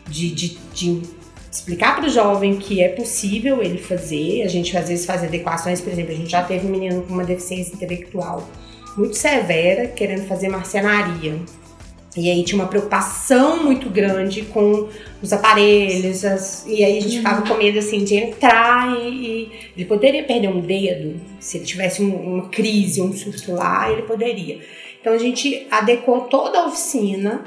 de, 0.08 0.32
de, 0.32 0.58
de 0.74 1.02
explicar 1.52 1.96
para 1.96 2.06
o 2.06 2.10
jovem 2.10 2.56
que 2.56 2.82
é 2.82 2.90
possível 2.90 3.62
ele 3.62 3.78
fazer. 3.78 4.44
A 4.44 4.48
gente 4.48 4.76
às 4.78 4.88
vezes 4.88 5.06
faz 5.06 5.24
adequações, 5.24 5.82
por 5.82 5.92
exemplo, 5.92 6.14
a 6.14 6.16
gente 6.16 6.32
já 6.32 6.44
teve 6.44 6.66
um 6.66 6.70
menino 6.70 7.02
com 7.04 7.14
uma 7.14 7.26
deficiência 7.26 7.74
intelectual 7.74 8.48
muito 8.98 9.16
severa, 9.16 9.88
querendo 9.88 10.26
fazer 10.28 10.50
marcenaria. 10.50 11.36
E 12.16 12.30
aí 12.30 12.44
tinha 12.44 12.62
uma 12.62 12.68
preocupação 12.68 13.64
muito 13.64 13.90
grande 13.90 14.42
com 14.42 14.90
os 15.22 15.32
aparelhos, 15.32 16.26
as, 16.26 16.66
e 16.68 16.84
aí 16.84 16.98
a 16.98 17.02
gente 17.02 17.18
ficava 17.18 17.42
com 17.48 17.54
medo 17.54 17.80
assim 17.80 18.04
de 18.04 18.16
entrar 18.16 18.98
e, 19.00 19.08
e, 19.08 19.52
ele 19.78 19.86
poderia 19.86 20.22
perder 20.24 20.50
um 20.50 20.60
dedo, 20.60 21.22
se 21.40 21.58
ele 21.58 21.66
tivesse 21.66 22.04
um, 22.04 22.14
uma 22.14 22.50
crise, 22.50 23.02
um 23.02 23.14
surto 23.14 23.54
lá, 23.54 23.90
ele 23.90 24.02
poderia. 24.02 24.60
Então 25.00 25.14
a 25.14 25.18
gente 25.18 25.66
adequou 25.72 26.22
toda 26.22 26.60
a 26.60 26.68
oficina, 26.68 27.46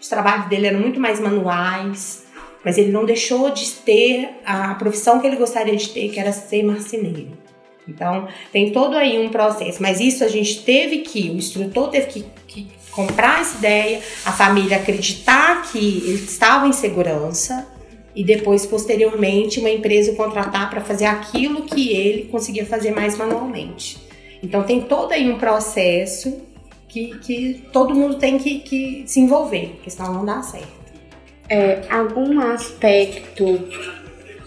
os 0.00 0.08
trabalhos 0.08 0.48
dele 0.48 0.68
eram 0.68 0.78
muito 0.78 1.00
mais 1.00 1.18
manuais, 1.18 2.24
mas 2.64 2.76
ele 2.76 2.90
não 2.90 3.04
deixou 3.04 3.50
de 3.50 3.70
ter 3.70 4.40
a 4.44 4.74
profissão 4.74 5.20
que 5.20 5.26
ele 5.26 5.36
gostaria 5.36 5.76
de 5.76 5.88
ter, 5.88 6.08
que 6.10 6.18
era 6.18 6.32
ser 6.32 6.62
marceneiro. 6.62 7.30
Então, 7.86 8.28
tem 8.52 8.70
todo 8.70 8.96
aí 8.96 9.18
um 9.18 9.30
processo, 9.30 9.80
mas 9.80 9.98
isso 10.00 10.22
a 10.22 10.28
gente 10.28 10.62
teve 10.62 10.98
que, 10.98 11.30
o 11.30 11.36
instrutor 11.36 11.88
teve 11.88 12.06
que, 12.06 12.24
que 12.46 12.68
comprar 12.90 13.40
essa 13.40 13.56
ideia, 13.56 14.00
a 14.24 14.32
família 14.32 14.76
acreditar 14.76 15.62
que 15.70 15.78
ele 15.78 16.24
estava 16.24 16.66
em 16.66 16.72
segurança 16.72 17.66
e 18.14 18.22
depois, 18.22 18.66
posteriormente, 18.66 19.60
uma 19.60 19.70
empresa 19.70 20.12
contratar 20.14 20.68
para 20.68 20.82
fazer 20.82 21.06
aquilo 21.06 21.62
que 21.62 21.90
ele 21.90 22.24
conseguia 22.24 22.66
fazer 22.66 22.90
mais 22.90 23.16
manualmente. 23.16 23.96
Então, 24.42 24.64
tem 24.64 24.82
todo 24.82 25.12
aí 25.12 25.30
um 25.30 25.38
processo 25.38 26.42
que, 26.88 27.18
que 27.20 27.64
todo 27.72 27.94
mundo 27.94 28.16
tem 28.16 28.36
que, 28.38 28.60
que 28.60 29.04
se 29.06 29.20
envolver, 29.20 29.70
porque 29.76 29.90
senão 29.90 30.12
não 30.12 30.24
dá 30.24 30.42
certo 30.42 30.77
é, 31.48 31.82
algum 31.88 32.40
aspecto 32.40 33.44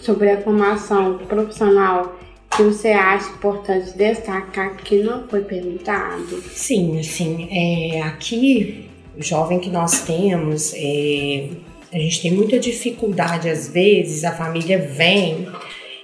sobre 0.00 0.30
a 0.30 0.40
formação 0.40 1.18
profissional 1.18 2.18
que 2.54 2.62
você 2.62 2.88
acha 2.88 3.30
importante 3.30 3.96
destacar 3.96 4.76
que 4.76 5.02
não 5.02 5.26
foi 5.26 5.40
perguntado? 5.40 6.42
Sim, 6.50 6.98
assim, 6.98 7.48
é, 7.50 8.02
aqui, 8.02 8.90
o 9.16 9.22
jovem 9.22 9.58
que 9.58 9.70
nós 9.70 10.02
temos, 10.02 10.72
é, 10.74 11.48
a 11.92 11.98
gente 11.98 12.22
tem 12.22 12.32
muita 12.32 12.58
dificuldade, 12.58 13.48
às 13.48 13.68
vezes, 13.68 14.24
a 14.24 14.32
família 14.32 14.78
vem 14.78 15.48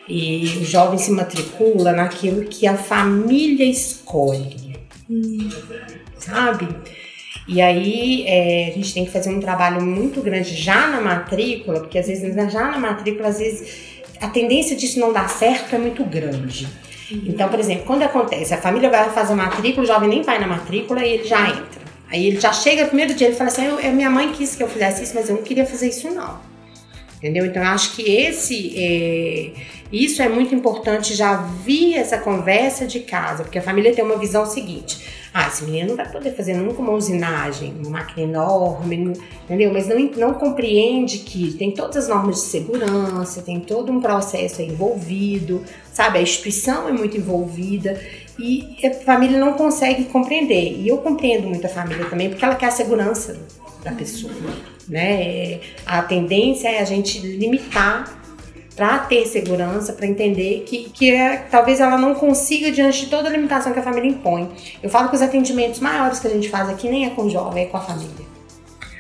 e 0.08 0.44
o 0.60 0.64
jovem 0.64 0.98
se 0.98 1.10
matricula 1.10 1.92
naquilo 1.92 2.44
que 2.44 2.66
a 2.66 2.76
família 2.76 3.64
escolhe, 3.64 4.76
hum. 5.08 5.50
sabe? 6.18 6.66
E 7.48 7.62
aí 7.62 8.24
é, 8.26 8.68
a 8.68 8.74
gente 8.74 8.92
tem 8.92 9.06
que 9.06 9.10
fazer 9.10 9.30
um 9.30 9.40
trabalho 9.40 9.82
muito 9.82 10.20
grande 10.20 10.54
já 10.54 10.86
na 10.88 11.00
matrícula, 11.00 11.80
porque 11.80 11.98
às 11.98 12.06
vezes 12.06 12.34
já 12.52 12.70
na 12.70 12.78
matrícula, 12.78 13.28
às 13.28 13.38
vezes 13.38 13.88
a 14.20 14.28
tendência 14.28 14.76
disso 14.76 15.00
não 15.00 15.12
dar 15.12 15.30
certo 15.30 15.74
é 15.74 15.78
muito 15.78 16.04
grande. 16.04 16.68
Uhum. 17.10 17.22
Então, 17.26 17.48
por 17.48 17.58
exemplo, 17.58 17.84
quando 17.86 18.02
acontece, 18.02 18.52
a 18.52 18.58
família 18.58 18.90
vai 18.90 19.08
fazer 19.10 19.32
a 19.32 19.36
matrícula, 19.36 19.82
o 19.82 19.86
jovem 19.86 20.10
nem 20.10 20.22
vai 20.22 20.38
na 20.38 20.46
matrícula 20.46 21.02
e 21.02 21.14
ele 21.14 21.24
já 21.24 21.48
entra. 21.48 21.88
Aí 22.10 22.26
ele 22.26 22.38
já 22.38 22.52
chega 22.52 22.82
no 22.82 22.88
primeiro 22.88 23.14
dia, 23.14 23.28
ele 23.28 23.36
fala 23.36 23.48
assim, 23.48 23.64
eu, 23.64 23.92
minha 23.92 24.10
mãe 24.10 24.30
quis 24.32 24.54
que 24.54 24.62
eu 24.62 24.68
fizesse 24.68 25.02
isso, 25.04 25.14
mas 25.14 25.30
eu 25.30 25.36
não 25.36 25.42
queria 25.42 25.64
fazer 25.64 25.88
isso 25.88 26.10
não. 26.10 26.38
Entendeu? 27.16 27.46
Então 27.46 27.62
eu 27.62 27.68
acho 27.70 27.96
que 27.96 28.02
esse 28.02 28.74
é, 28.76 29.52
isso 29.90 30.22
é 30.22 30.28
muito 30.28 30.54
importante 30.54 31.14
já 31.14 31.36
vir 31.64 31.96
essa 31.96 32.18
conversa 32.18 32.86
de 32.86 33.00
casa, 33.00 33.42
porque 33.42 33.58
a 33.58 33.62
família 33.62 33.92
tem 33.92 34.04
uma 34.04 34.16
visão 34.16 34.46
seguinte: 34.46 34.98
ah, 35.38 35.46
esse 35.46 35.64
menino 35.64 35.90
não 35.90 35.96
vai 35.96 36.10
poder 36.10 36.34
fazer 36.34 36.54
nunca 36.54 36.82
uma 36.82 36.90
usinagem, 36.90 37.72
uma 37.78 37.90
máquina 37.90 38.26
enorme, 38.26 39.12
entendeu? 39.44 39.72
Mas 39.72 39.86
não, 39.86 39.96
não 40.16 40.34
compreende 40.34 41.18
que 41.18 41.52
tem 41.52 41.70
todas 41.70 41.96
as 41.96 42.08
normas 42.08 42.36
de 42.36 42.48
segurança, 42.48 43.40
tem 43.40 43.60
todo 43.60 43.92
um 43.92 44.00
processo 44.00 44.60
envolvido, 44.62 45.62
sabe? 45.92 46.18
A 46.18 46.22
instituição 46.22 46.88
é 46.88 46.92
muito 46.92 47.16
envolvida 47.16 48.00
e 48.36 48.84
a 48.84 48.94
família 49.04 49.38
não 49.38 49.52
consegue 49.52 50.06
compreender. 50.06 50.76
E 50.76 50.88
eu 50.88 50.98
compreendo 50.98 51.46
muito 51.46 51.64
a 51.64 51.70
família 51.70 52.06
também, 52.06 52.30
porque 52.30 52.44
ela 52.44 52.56
quer 52.56 52.66
a 52.66 52.72
segurança 52.72 53.38
da 53.84 53.92
pessoa, 53.92 54.32
né? 54.88 55.60
A 55.86 56.02
tendência 56.02 56.66
é 56.66 56.80
a 56.80 56.84
gente 56.84 57.20
limitar 57.20 58.17
para 58.78 59.00
ter 59.00 59.26
segurança, 59.26 59.92
para 59.92 60.06
entender 60.06 60.62
que, 60.64 60.88
que 60.90 61.10
é, 61.10 61.38
talvez 61.50 61.80
ela 61.80 61.98
não 61.98 62.14
consiga 62.14 62.70
diante 62.70 63.00
de 63.00 63.10
toda 63.10 63.28
a 63.28 63.32
limitação 63.32 63.72
que 63.72 63.80
a 63.80 63.82
família 63.82 64.08
impõe. 64.08 64.48
Eu 64.80 64.88
falo 64.88 65.08
que 65.08 65.16
os 65.16 65.20
atendimentos 65.20 65.80
maiores 65.80 66.20
que 66.20 66.28
a 66.28 66.30
gente 66.30 66.48
faz 66.48 66.68
aqui 66.68 66.88
nem 66.88 67.04
é 67.04 67.10
com 67.10 67.22
o 67.22 67.30
jovem, 67.30 67.64
é 67.64 67.66
com 67.66 67.76
a 67.76 67.80
família. 67.80 68.24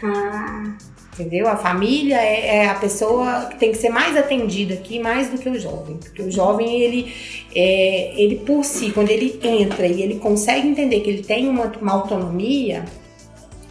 Ah. 0.02 0.74
Entendeu? 1.12 1.46
A 1.46 1.56
família 1.56 2.16
é, 2.16 2.56
é, 2.56 2.68
a 2.68 2.74
pessoa 2.74 3.46
que 3.46 3.56
tem 3.56 3.70
que 3.70 3.78
ser 3.78 3.88
mais 3.88 4.16
atendida 4.16 4.74
aqui, 4.74 4.98
mais 4.98 5.30
do 5.30 5.38
que 5.38 5.48
o 5.48 5.60
jovem. 5.60 5.96
Porque 5.96 6.22
o 6.22 6.30
jovem, 6.30 6.80
ele, 6.80 7.14
é, 7.54 8.20
ele 8.20 8.34
por 8.36 8.64
si, 8.64 8.90
quando 8.90 9.10
ele 9.10 9.38
entra 9.44 9.86
e 9.86 10.02
ele 10.02 10.16
consegue 10.16 10.66
entender 10.66 11.00
que 11.02 11.10
ele 11.10 11.22
tem 11.22 11.48
uma, 11.48 11.66
uma 11.80 11.92
autonomia, 11.92 12.84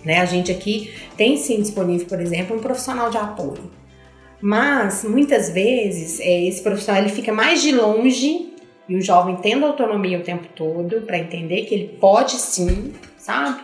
né? 0.06 0.22
A 0.22 0.26
gente 0.26 0.54
aqui 0.54 0.90
tem 1.18 1.36
sim 1.36 1.62
disponível, 1.62 2.08
por 2.08 2.22
exemplo, 2.22 2.56
um 2.56 2.60
profissional 2.60 3.10
de 3.10 3.18
apoio. 3.18 3.70
Mas 4.42 5.04
muitas 5.04 5.50
vezes 5.50 6.20
é, 6.20 6.46
esse 6.46 6.62
profissional 6.62 7.02
ele 7.02 7.12
fica 7.12 7.34
mais 7.34 7.62
de 7.62 7.72
longe 7.72 8.54
e 8.88 8.96
o 8.96 9.02
jovem 9.02 9.36
tendo 9.38 9.66
autonomia 9.66 10.20
o 10.20 10.24
tempo 10.24 10.48
todo 10.56 11.02
para 11.02 11.18
entender 11.18 11.64
que 11.64 11.74
ele 11.74 11.88
pode 12.00 12.34
sim, 12.34 12.94
sabe? 13.18 13.60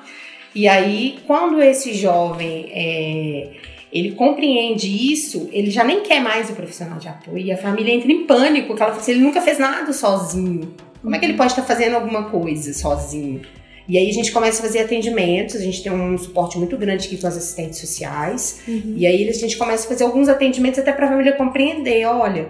E 0.56 0.68
aí 0.68 1.20
quando 1.28 1.62
esse 1.62 1.94
jovem 1.94 2.70
é, 2.72 3.52
ele 3.92 4.14
compreende 4.14 4.88
isso, 5.12 5.48
ele 5.52 5.70
já 5.70 5.84
nem 5.84 6.02
quer 6.02 6.20
mais 6.20 6.50
o 6.50 6.54
profissional 6.54 6.98
de 6.98 7.08
apoio 7.08 7.38
e 7.38 7.52
a 7.52 7.58
família 7.58 7.94
entra 7.94 8.12
em 8.12 8.26
pânico, 8.26 8.68
porque 8.68 8.82
ela 8.82 8.92
fala 8.92 9.02
assim, 9.04 9.12
ele 9.12 9.22
nunca 9.22 9.40
fez 9.40 9.60
nada 9.60 9.94
sozinho. 9.94 10.74
Como 11.00 11.16
é 11.16 11.20
que 11.20 11.26
ele 11.26 11.36
pode 11.36 11.52
estar 11.52 11.64
fazendo 11.64 11.96
alguma 11.96 12.24
coisa 12.30 12.74
sozinho? 12.74 13.42
E 13.88 13.98
aí 13.98 14.10
a 14.10 14.14
gente 14.14 14.32
começa 14.32 14.60
a 14.60 14.66
fazer 14.66 14.80
atendimentos, 14.80 15.56
a 15.56 15.60
gente 15.60 15.84
tem 15.84 15.92
um 15.92 16.18
suporte 16.18 16.58
muito 16.58 16.78
grande 16.78 17.08
aqui 17.08 17.18
com 17.18 17.28
as 17.28 17.36
assistentes 17.36 17.80
sociais. 17.80 18.62
Uhum. 18.68 18.94
E 18.96 19.06
aí 19.06 19.28
a 19.28 19.34
gente 19.34 19.58
começa 19.58 19.86
a 19.86 19.90
fazer 19.90 20.06
alguns 20.06 20.30
atendimentos 20.30 20.80
até 20.80 20.92
para 20.92 21.06
a 21.06 21.10
família 21.10 21.34
compreender, 21.34 22.06
olha, 22.06 22.50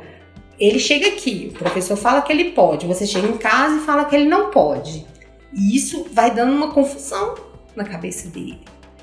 ele 0.59 0.79
chega 0.79 1.07
aqui, 1.07 1.51
o 1.51 1.57
professor 1.57 1.97
fala 1.97 2.21
que 2.21 2.31
ele 2.31 2.51
pode, 2.51 2.85
você 2.85 3.05
chega 3.07 3.27
em 3.27 3.37
casa 3.37 3.77
e 3.77 3.79
fala 3.79 4.05
que 4.05 4.15
ele 4.15 4.25
não 4.25 4.51
pode. 4.51 5.05
E 5.51 5.75
isso 5.75 6.05
vai 6.11 6.31
dando 6.31 6.53
uma 6.53 6.71
confusão 6.71 7.35
na 7.75 7.83
cabeça 7.83 8.29
dele. 8.29 8.59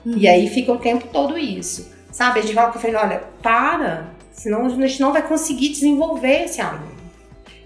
Uhum. 0.06 0.14
E 0.16 0.28
aí 0.28 0.48
fica 0.48 0.72
o 0.72 0.78
tempo 0.78 1.08
todo 1.12 1.36
isso. 1.36 1.90
Sabe? 2.12 2.40
A 2.40 2.42
gente 2.42 2.54
fala 2.54 2.72
com 2.72 2.86
ele, 2.86 2.96
olha, 2.96 3.22
para, 3.42 4.12
senão 4.32 4.64
a 4.64 4.68
gente 4.68 5.00
não 5.00 5.12
vai 5.12 5.26
conseguir 5.26 5.68
desenvolver 5.68 6.44
esse 6.44 6.60
aluno. 6.60 6.90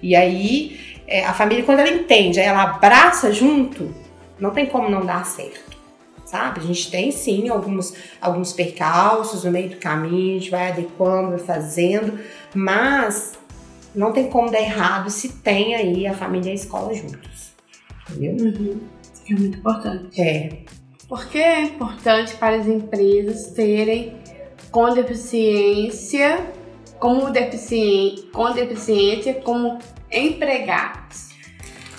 E 0.02 0.14
aí 0.14 0.78
é, 1.06 1.24
a 1.24 1.32
família, 1.32 1.64
quando 1.64 1.80
ela 1.80 1.90
entende, 1.90 2.40
ela 2.40 2.62
abraça 2.62 3.32
junto, 3.32 3.94
não 4.38 4.50
tem 4.50 4.66
como 4.66 4.88
não 4.88 5.04
dar 5.04 5.24
certo. 5.24 5.76
Sabe? 6.24 6.60
A 6.60 6.62
gente 6.62 6.90
tem 6.90 7.10
sim 7.12 7.48
alguns, 7.48 7.94
alguns 8.20 8.52
percalços 8.52 9.44
no 9.44 9.50
meio 9.50 9.70
do 9.70 9.76
caminho, 9.76 10.36
a 10.36 10.38
gente 10.38 10.50
vai 10.50 10.70
adequando, 10.70 11.30
vai 11.30 11.38
fazendo, 11.38 12.18
mas 12.54 13.34
não 13.94 14.12
tem 14.12 14.28
como 14.28 14.50
dar 14.50 14.60
errado 14.60 15.10
se 15.10 15.28
tem 15.28 15.74
aí 15.74 16.06
a 16.06 16.14
família 16.14 16.48
e 16.48 16.52
a 16.52 16.54
escola 16.54 16.92
juntos. 16.94 17.52
Entendeu? 18.10 18.46
Uhum. 18.46 18.80
Isso 19.02 19.22
é 19.28 19.34
muito 19.34 19.58
importante. 19.58 20.20
É. 20.20 20.64
Por 21.08 21.26
que 21.26 21.38
é 21.38 21.62
importante 21.62 22.34
para 22.36 22.56
as 22.56 22.66
empresas 22.66 23.52
terem 23.52 24.16
com 24.70 24.92
deficiência, 24.92 26.50
como 26.98 27.30
deficiente, 27.30 28.22
com 28.32 28.52
deficiência 28.52 29.34
como 29.34 29.78
empregados? 30.10 31.33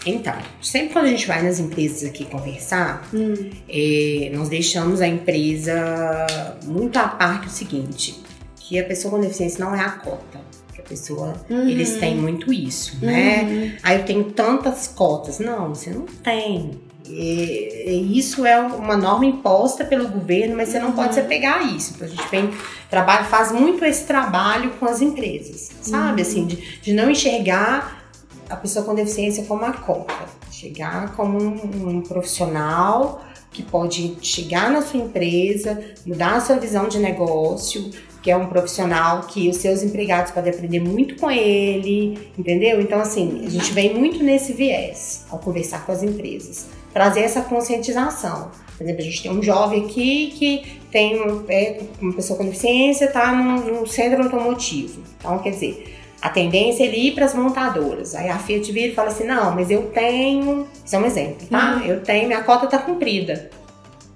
Então, 0.06 0.36
sempre 0.62 0.94
quando 0.94 1.06
a 1.06 1.10
gente 1.10 1.26
vai 1.26 1.42
nas 1.42 1.60
empresas 1.60 2.08
aqui 2.08 2.26
conversar, 2.26 3.08
hum. 3.14 3.50
é, 3.68 4.32
nós 4.34 4.50
deixamos 4.50 5.02
a 5.02 5.08
empresa 5.08 6.28
muito 6.66 6.98
a 6.98 7.08
parte 7.08 7.48
o 7.48 7.50
seguinte, 7.50 8.22
que 8.56 8.80
a 8.80 8.84
pessoa 8.84 9.16
com 9.16 9.20
deficiência 9.20 9.64
não 9.64 9.74
é 9.74 9.80
a 9.80 9.90
cota 9.90 10.46
pessoa, 10.88 11.34
uhum. 11.50 11.68
eles 11.68 11.98
têm 11.98 12.16
muito 12.16 12.54
isso, 12.54 12.98
né? 13.04 13.44
Uhum. 13.44 13.72
Aí 13.84 13.98
eu 13.98 14.06
tenho 14.06 14.24
tantas 14.26 14.88
cotas. 14.88 15.40
Não, 15.40 15.70
você 15.70 15.90
não 15.90 16.04
tem. 16.04 16.80
E, 17.08 17.86
e 17.88 18.18
isso 18.18 18.46
é 18.46 18.60
uma 18.60 18.98
norma 18.98 19.26
imposta 19.26 19.86
pelo 19.86 20.08
governo, 20.08 20.56
mas 20.56 20.70
você 20.70 20.80
não 20.80 20.94
pode 20.94 21.14
se 21.14 21.20
uhum. 21.20 21.26
apegar 21.26 21.60
a 21.60 21.64
isso. 21.64 21.94
Então 21.96 22.08
a 22.08 22.10
gente 22.10 22.28
vem, 22.30 22.52
trabalho, 22.90 23.26
faz 23.26 23.52
muito 23.52 23.84
esse 23.86 24.06
trabalho 24.06 24.72
com 24.80 24.86
as 24.86 25.02
empresas, 25.02 25.72
sabe? 25.82 26.22
Uhum. 26.22 26.28
Assim, 26.28 26.46
de, 26.46 26.80
de 26.80 26.94
não 26.94 27.10
enxergar 27.10 28.05
a 28.50 28.56
pessoa 28.56 28.86
com 28.86 28.96
deficiência 28.96 29.46
como 29.46 29.66
a 29.66 29.74
cota. 29.74 30.14
Chegar 30.52 31.16
como 31.16 31.38
um, 31.38 31.90
um 31.90 32.02
profissional 32.02 33.22
que 33.52 33.64
pode 33.64 34.18
chegar 34.22 34.70
na 34.70 34.82
sua 34.82 35.00
empresa, 35.00 35.82
mudar 36.06 36.36
a 36.36 36.42
sua 36.42 36.58
visão 36.58 36.90
de 36.90 37.00
negócio, 37.00 37.90
que 38.22 38.30
é 38.30 38.36
um 38.36 38.48
profissional 38.48 39.22
que 39.22 39.48
os 39.48 39.58
seus 39.58 39.82
empregados 39.84 40.32
podem 40.32 40.52
aprender 40.52 40.80
muito 40.80 41.16
com 41.16 41.32
ele, 41.32 42.32
entendeu? 42.38 42.82
Então, 42.82 43.00
assim, 43.00 43.46
a 43.46 43.50
gente 43.50 43.72
vem 43.72 43.94
muito 43.94 44.24
nesse 44.24 44.52
viés 44.52 45.26
ao 45.30 45.40
conversar 45.40 45.86
com 45.86 45.92
as 45.92 46.04
empresas, 46.04 46.68
trazer 46.92 47.22
essa 47.22 47.42
conscientização. 47.44 48.50
Por 48.76 48.84
exemplo, 48.84 49.02
a 49.02 49.06
gente 49.06 49.24
tem 49.24 49.32
um 49.32 49.42
jovem 49.42 49.86
aqui 49.86 50.34
que 50.38 50.82
tem 50.92 51.22
é, 51.48 51.82
uma 52.02 52.14
pessoa 52.14 52.38
com 52.38 52.46
deficiência, 52.46 53.06
está 53.06 53.32
no, 53.32 53.86
centro 53.88 54.24
automotivo. 54.24 55.02
Então, 55.20 55.38
quer 55.40 55.52
dizer, 55.52 55.96
a 56.22 56.30
tendência 56.30 56.84
é 56.84 56.88
ele 56.88 57.10
ir 57.10 57.12
para 57.14 57.26
as 57.26 57.34
montadoras. 57.34 58.16
Aí 58.16 58.30
a 58.30 58.40
Fiat 58.40 58.72
vira 58.72 58.88
e 58.88 58.96
fala 58.96 59.10
assim: 59.10 59.26
não, 59.26 59.54
mas 59.54 59.70
eu 59.70 59.92
tenho. 59.92 60.68
Isso 60.84 60.96
é 60.96 61.00
um 61.00 61.06
exemplo, 61.06 61.48
tá? 61.48 61.76
Uhum. 61.76 61.86
Eu 61.86 62.04
tenho, 62.04 62.28
minha 62.28 62.44
cota 62.44 62.66
está 62.66 62.78
cumprida. 62.78 63.50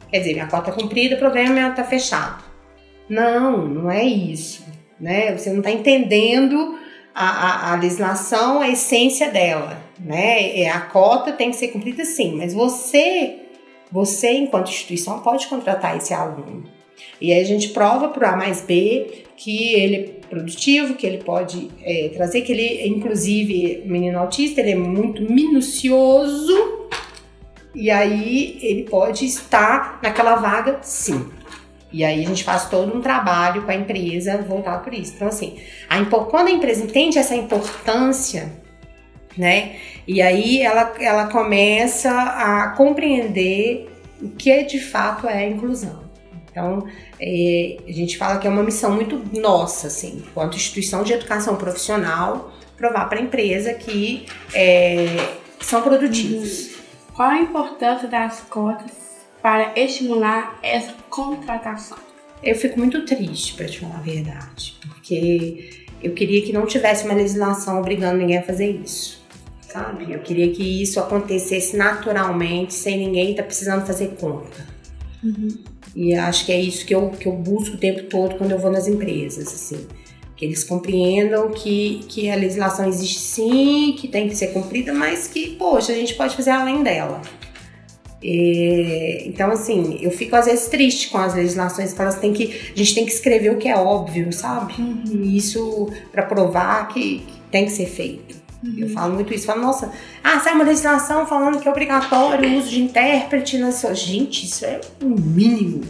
Quer 0.09 0.19
dizer, 0.19 0.33
minha 0.33 0.47
cota 0.47 0.71
cumprida, 0.71 1.15
o 1.15 1.19
problema 1.19 1.69
está 1.69 1.83
fechado. 1.83 2.43
Não, 3.07 3.65
não 3.67 3.91
é 3.91 4.03
isso. 4.03 4.63
Né? 4.99 5.35
Você 5.37 5.49
não 5.49 5.59
está 5.59 5.71
entendendo 5.71 6.77
a, 7.13 7.29
a, 7.29 7.73
a, 7.73 7.75
legislação, 7.75 8.61
a 8.61 8.69
essência 8.69 9.29
dela. 9.29 9.77
Né? 9.99 10.61
É, 10.61 10.69
a 10.69 10.81
cota 10.81 11.31
tem 11.31 11.51
que 11.51 11.57
ser 11.57 11.69
cumprida 11.69 12.03
sim, 12.05 12.35
mas 12.35 12.53
você, 12.53 13.39
você 13.91 14.31
enquanto 14.33 14.69
instituição, 14.69 15.19
pode 15.19 15.47
contratar 15.47 15.95
esse 15.97 16.13
aluno. 16.13 16.63
E 17.21 17.31
aí 17.31 17.41
a 17.41 17.45
gente 17.45 17.69
prova 17.69 18.09
para 18.09 18.29
o 18.29 18.33
A 18.33 18.37
mais 18.37 18.61
B 18.61 19.25
que 19.35 19.73
ele 19.73 19.95
é 19.95 20.18
produtivo, 20.29 20.95
que 20.95 21.05
ele 21.05 21.19
pode 21.19 21.69
é, 21.81 22.09
trazer, 22.13 22.41
que 22.41 22.51
ele, 22.51 22.87
inclusive, 22.87 23.83
o 23.85 23.89
menino 23.89 24.19
autista, 24.19 24.61
ele 24.61 24.71
é 24.71 24.75
muito 24.75 25.21
minucioso, 25.23 26.87
e 27.73 27.89
aí 27.89 28.57
ele 28.61 28.83
pode 28.83 29.25
estar 29.25 29.99
naquela 30.01 30.35
vaga 30.35 30.79
sim. 30.81 31.29
E 31.91 32.03
aí 32.03 32.23
a 32.23 32.27
gente 32.27 32.43
faz 32.43 32.69
todo 32.69 32.95
um 32.95 33.01
trabalho 33.01 33.63
com 33.63 33.71
a 33.71 33.75
empresa 33.75 34.37
voltado 34.37 34.83
por 34.83 34.93
isso. 34.93 35.13
Então, 35.15 35.27
assim, 35.27 35.57
a, 35.89 36.03
quando 36.05 36.47
a 36.47 36.51
empresa 36.51 36.83
entende 36.83 37.17
essa 37.17 37.35
importância, 37.35 38.51
né? 39.37 39.75
E 40.07 40.21
aí 40.21 40.61
ela, 40.61 40.93
ela 40.99 41.27
começa 41.27 42.11
a 42.11 42.69
compreender 42.75 43.89
o 44.21 44.29
que 44.29 44.51
é, 44.51 44.63
de 44.63 44.79
fato 44.79 45.27
é 45.27 45.39
a 45.39 45.47
inclusão. 45.47 46.08
Então, 46.51 46.87
é, 47.19 47.77
a 47.87 47.91
gente 47.91 48.17
fala 48.17 48.39
que 48.39 48.47
é 48.47 48.49
uma 48.49 48.63
missão 48.63 48.91
muito 48.91 49.21
nossa, 49.39 49.87
assim, 49.87 50.23
enquanto 50.27 50.55
instituição 50.55 51.03
de 51.03 51.13
educação 51.13 51.55
profissional, 51.55 52.51
provar 52.75 53.07
para 53.07 53.19
a 53.19 53.21
empresa 53.21 53.73
que 53.73 54.25
é, 54.53 55.07
são 55.59 55.81
produtivos. 55.81 56.71
Qual 57.13 57.29
a 57.29 57.39
importância 57.39 58.07
das 58.07 58.41
cotas 58.49 58.91
para 59.41 59.73
estimular 59.77 60.57
essa 60.63 60.93
contratação? 61.09 61.97
Eu 62.41 62.55
fico 62.55 62.79
muito 62.79 63.05
triste, 63.05 63.53
para 63.55 63.67
te 63.67 63.79
falar 63.79 63.97
a 63.97 64.01
verdade, 64.01 64.77
porque 64.87 65.85
eu 66.01 66.13
queria 66.13 66.41
que 66.41 66.53
não 66.53 66.65
tivesse 66.65 67.03
uma 67.05 67.13
legislação 67.13 67.79
obrigando 67.79 68.17
ninguém 68.17 68.37
a 68.37 68.43
fazer 68.43 68.71
isso, 68.71 69.21
sabe? 69.59 70.13
Eu 70.13 70.19
queria 70.19 70.49
que 70.53 70.81
isso 70.81 70.99
acontecesse 70.99 71.75
naturalmente, 71.75 72.73
sem 72.73 72.97
ninguém 72.97 73.31
estar 73.31 73.43
tá 73.43 73.47
precisando 73.47 73.85
fazer 73.85 74.15
conta. 74.15 74.65
Uhum. 75.21 75.49
E 75.99 76.15
acho 76.15 76.45
que 76.45 76.53
é 76.53 76.57
isso 76.57 76.85
que 76.85 76.95
eu, 76.95 77.09
que 77.09 77.27
eu 77.27 77.33
busco 77.33 77.75
o 77.75 77.77
tempo 77.77 78.03
todo 78.03 78.37
quando 78.37 78.51
eu 78.51 78.57
vou 78.57 78.71
nas 78.71 78.87
empresas, 78.87 79.47
assim. 79.47 79.85
Que 80.33 80.45
eles 80.45 80.63
compreendam 80.63 81.51
que, 81.51 82.05
que 82.07 82.29
a 82.29 82.37
legislação 82.37 82.87
existe 82.87 83.19
sim, 83.19 83.93
que 83.99 84.07
tem 84.07 84.29
que 84.29 84.33
ser 84.33 84.53
cumprida, 84.53 84.93
mas 84.93 85.27
que, 85.27 85.57
poxa, 85.57 85.91
a 85.91 85.95
gente 85.95 86.13
pode 86.13 86.37
fazer 86.37 86.51
além 86.51 86.83
dela. 86.83 87.21
É, 88.23 89.23
então, 89.25 89.51
assim, 89.51 89.99
eu 90.01 90.09
fico 90.11 90.37
às 90.37 90.45
vezes 90.45 90.69
triste 90.69 91.09
com 91.09 91.17
as 91.17 91.35
legislações, 91.35 91.89
porque 91.89 92.01
elas 92.01 92.17
têm 92.17 92.31
que, 92.31 92.71
a 92.73 92.77
gente 92.77 92.95
tem 92.95 93.05
que 93.05 93.11
escrever 93.11 93.51
o 93.51 93.57
que 93.57 93.67
é 93.67 93.75
óbvio, 93.75 94.31
sabe? 94.31 94.75
Uhum. 94.79 95.03
E 95.05 95.35
isso 95.35 95.91
para 96.13 96.23
provar 96.23 96.87
que, 96.87 97.19
que, 97.19 97.39
tem 97.51 97.65
que 97.65 97.71
ser 97.71 97.87
feito. 97.87 98.37
Uhum. 98.63 98.75
Eu 98.77 98.89
falo 98.89 99.13
muito 99.13 99.33
isso, 99.33 99.45
falo, 99.45 99.61
nossa, 99.61 99.91
ah, 100.23 100.39
sai 100.39 100.53
uma 100.53 100.63
legislação 100.63 101.25
falando 101.25 101.59
que 101.59 101.67
é 101.67 101.71
obrigatório 101.71 102.49
o 102.49 102.57
uso 102.57 102.69
de 102.69 102.81
intérprete 102.81 103.57
nas 103.57 103.81
Gente, 103.93 104.45
isso 104.45 104.65
é 104.65 104.81
o 105.01 105.05
um 105.05 105.15
mínimo. 105.15 105.83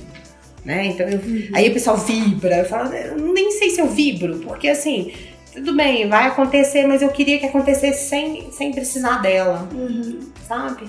Né? 0.63 0.87
Então, 0.87 1.07
eu, 1.07 1.19
uhum. 1.19 1.49
aí 1.53 1.69
o 1.69 1.73
pessoal 1.73 1.97
vibra, 1.97 2.57
eu 2.57 2.65
falo, 2.65 2.93
eu 2.93 3.17
nem 3.33 3.51
sei 3.51 3.71
se 3.71 3.81
eu 3.81 3.87
vibro, 3.87 4.39
porque 4.39 4.67
assim, 4.67 5.11
tudo 5.53 5.75
bem, 5.75 6.07
vai 6.07 6.27
acontecer, 6.27 6.85
mas 6.85 7.01
eu 7.01 7.09
queria 7.09 7.39
que 7.39 7.45
acontecesse 7.45 8.07
sem, 8.07 8.51
sem 8.51 8.71
precisar 8.71 9.17
dela, 9.21 9.67
uhum. 9.73 10.19
sabe? 10.47 10.83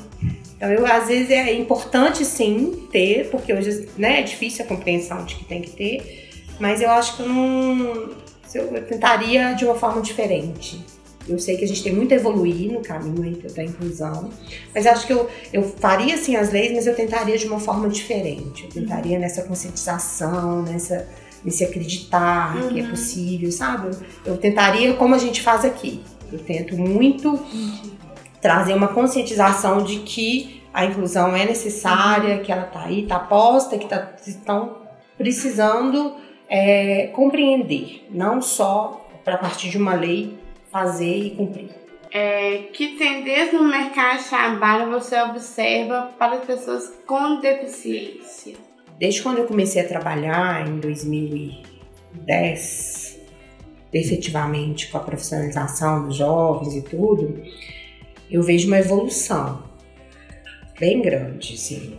Então, 0.57 0.71
eu, 0.71 0.85
às 0.85 1.09
vezes 1.09 1.31
é 1.31 1.55
importante 1.55 2.23
sim 2.23 2.87
ter, 2.93 3.31
porque 3.31 3.55
hoje 3.55 3.88
né, 3.97 4.21
é 4.21 4.23
difícil 4.23 4.64
a 4.64 4.69
compreensão 4.69 5.25
de 5.25 5.37
que 5.37 5.45
tem 5.47 5.62
que 5.62 5.71
ter, 5.71 6.29
mas 6.59 6.83
eu 6.83 6.90
acho 6.90 7.16
que 7.16 7.23
eu 7.23 7.29
não. 7.29 8.11
Eu 8.53 8.85
tentaria 8.85 9.55
de 9.55 9.64
uma 9.64 9.75
forma 9.77 10.03
diferente. 10.03 10.85
Eu 11.31 11.38
sei 11.38 11.57
que 11.57 11.64
a 11.64 11.69
gente 11.69 11.83
tem 11.83 11.95
muito 11.95 12.12
a 12.12 12.16
evoluir 12.16 12.73
no 12.73 12.81
caminho 12.81 13.37
da 13.55 13.62
inclusão, 13.64 14.31
mas 14.75 14.87
acho 14.87 15.07
que 15.07 15.12
eu, 15.12 15.29
eu 15.53 15.62
faria 15.62 16.16
sim 16.16 16.37
as 16.37 16.51
leis, 16.51 16.73
mas 16.73 16.87
eu 16.87 16.95
tentaria 16.95 17.38
de 17.38 17.47
uma 17.47 17.61
forma 17.61 17.88
diferente. 17.88 18.64
Eu 18.64 18.71
tentaria 18.71 19.19
nessa 19.19 19.43
conscientização, 19.43 20.62
nessa, 20.62 21.09
nesse 21.45 21.64
acreditar 21.64 22.57
uhum. 22.57 22.69
que 22.69 22.81
é 22.81 22.83
uhum. 22.83 22.90
possível, 22.90 23.53
sabe? 23.53 23.88
Eu, 23.88 24.33
eu 24.33 24.37
tentaria 24.37 24.95
como 24.95 25.14
a 25.14 25.19
gente 25.19 25.40
faz 25.40 25.64
aqui. 25.64 26.03
Eu 26.33 26.38
tento 26.38 26.77
muito 26.77 27.31
uhum 27.31 28.01
trazer 28.40 28.75
uma 28.75 28.88
conscientização 28.88 29.83
de 29.83 29.99
que 29.99 30.62
a 30.73 30.85
inclusão 30.85 31.37
é 31.37 31.45
necessária, 31.45 32.38
que 32.38 32.51
ela 32.51 32.66
está 32.66 32.85
aí, 32.85 33.03
está 33.03 33.19
posta, 33.19 33.77
que 33.77 33.87
tá, 33.87 34.12
estão 34.27 34.79
precisando 35.19 36.14
é, 36.49 37.09
compreender, 37.09 38.07
não 38.11 38.40
só 38.40 39.09
para 39.25 39.37
partir 39.37 39.69
de 39.69 39.77
uma 39.77 39.95
lei 39.95 40.38
fazer 40.70 41.16
e 41.16 41.30
cumprir. 41.30 41.70
É, 42.12 42.64
que 42.72 42.98
tendência 42.98 43.56
no 43.59 43.68
mercado 43.68 44.22
de 44.22 44.28
trabalho 44.28 44.90
você 44.90 45.20
observa 45.20 46.11
para 46.18 46.37
as 46.37 46.44
pessoas 46.44 46.92
com 47.06 47.40
deficiência? 47.40 48.54
Desde 48.98 49.22
quando 49.22 49.38
eu 49.38 49.46
comecei 49.46 49.80
a 49.83 49.88
trabalhar 49.88 50.68
em 50.68 50.80
2010, 50.80 53.20
efetivamente 53.92 54.90
com 54.90 54.98
a 54.98 55.00
profissionalização 55.00 56.06
dos 56.06 56.16
jovens 56.16 56.74
e 56.74 56.83
tudo, 56.83 57.42
eu 58.30 58.42
vejo 58.42 58.66
uma 58.66 58.78
evolução 58.78 59.62
bem 60.78 61.00
grande, 61.00 61.56
sim. 61.56 61.96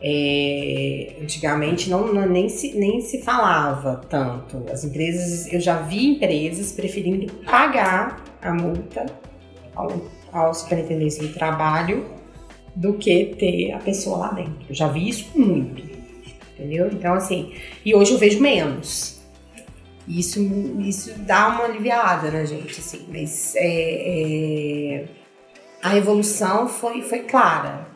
É, 0.00 1.16
antigamente 1.20 1.90
não, 1.90 2.12
não, 2.12 2.26
nem, 2.28 2.48
se, 2.48 2.72
nem 2.76 3.00
se 3.00 3.20
falava 3.22 4.00
tanto. 4.08 4.64
As 4.70 4.84
empresas, 4.84 5.52
eu 5.52 5.60
já 5.60 5.82
vi 5.82 6.06
empresas 6.06 6.72
preferindo 6.72 7.32
pagar 7.44 8.22
a 8.40 8.52
multa 8.54 9.06
ao, 9.74 10.00
ao 10.32 10.54
superintendente 10.54 11.18
do 11.18 11.32
trabalho 11.32 12.06
do 12.76 12.94
que 12.94 13.34
ter 13.36 13.72
a 13.72 13.78
pessoa 13.78 14.18
lá 14.18 14.32
dentro. 14.32 14.66
Eu 14.68 14.74
já 14.74 14.86
vi 14.86 15.08
isso 15.08 15.36
muito, 15.36 15.82
entendeu? 16.54 16.88
Então, 16.92 17.14
assim, 17.14 17.52
e 17.84 17.92
hoje 17.94 18.12
eu 18.12 18.18
vejo 18.18 18.40
menos. 18.40 19.18
Isso, 20.06 20.40
isso 20.80 21.18
dá 21.18 21.48
uma 21.48 21.64
aliviada 21.64 22.30
na 22.30 22.44
gente, 22.44 22.78
assim, 22.78 23.04
mas 23.08 23.54
é, 23.56 25.02
é, 25.02 25.04
a 25.82 25.96
evolução 25.96 26.68
foi, 26.68 27.02
foi 27.02 27.20
clara 27.24 27.87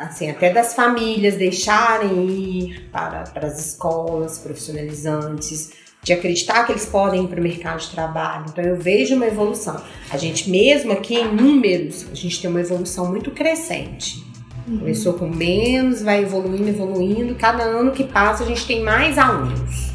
assim, 0.00 0.30
até 0.30 0.50
das 0.50 0.74
famílias 0.74 1.36
deixarem 1.36 2.26
ir 2.26 2.88
para, 2.90 3.24
para 3.24 3.46
as 3.46 3.64
escolas 3.64 4.38
profissionalizantes, 4.38 5.72
de 6.02 6.14
acreditar 6.14 6.64
que 6.64 6.72
eles 6.72 6.86
podem 6.86 7.24
ir 7.24 7.28
para 7.28 7.38
o 7.38 7.42
mercado 7.42 7.78
de 7.78 7.90
trabalho. 7.90 8.46
Então 8.48 8.64
eu 8.64 8.76
vejo 8.76 9.14
uma 9.14 9.26
evolução. 9.26 9.78
A 10.10 10.16
gente 10.16 10.48
mesmo 10.48 10.92
aqui 10.92 11.14
em 11.14 11.30
números, 11.30 12.06
a 12.10 12.14
gente 12.14 12.40
tem 12.40 12.48
uma 12.48 12.60
evolução 12.60 13.10
muito 13.10 13.30
crescente. 13.30 14.24
Uhum. 14.66 14.78
Começou 14.78 15.12
com 15.12 15.28
menos, 15.28 16.00
vai 16.00 16.22
evoluindo, 16.22 16.70
evoluindo. 16.70 17.34
Cada 17.34 17.64
ano 17.64 17.92
que 17.92 18.04
passa 18.04 18.44
a 18.44 18.46
gente 18.46 18.66
tem 18.66 18.82
mais 18.82 19.18
alunos. 19.18 19.90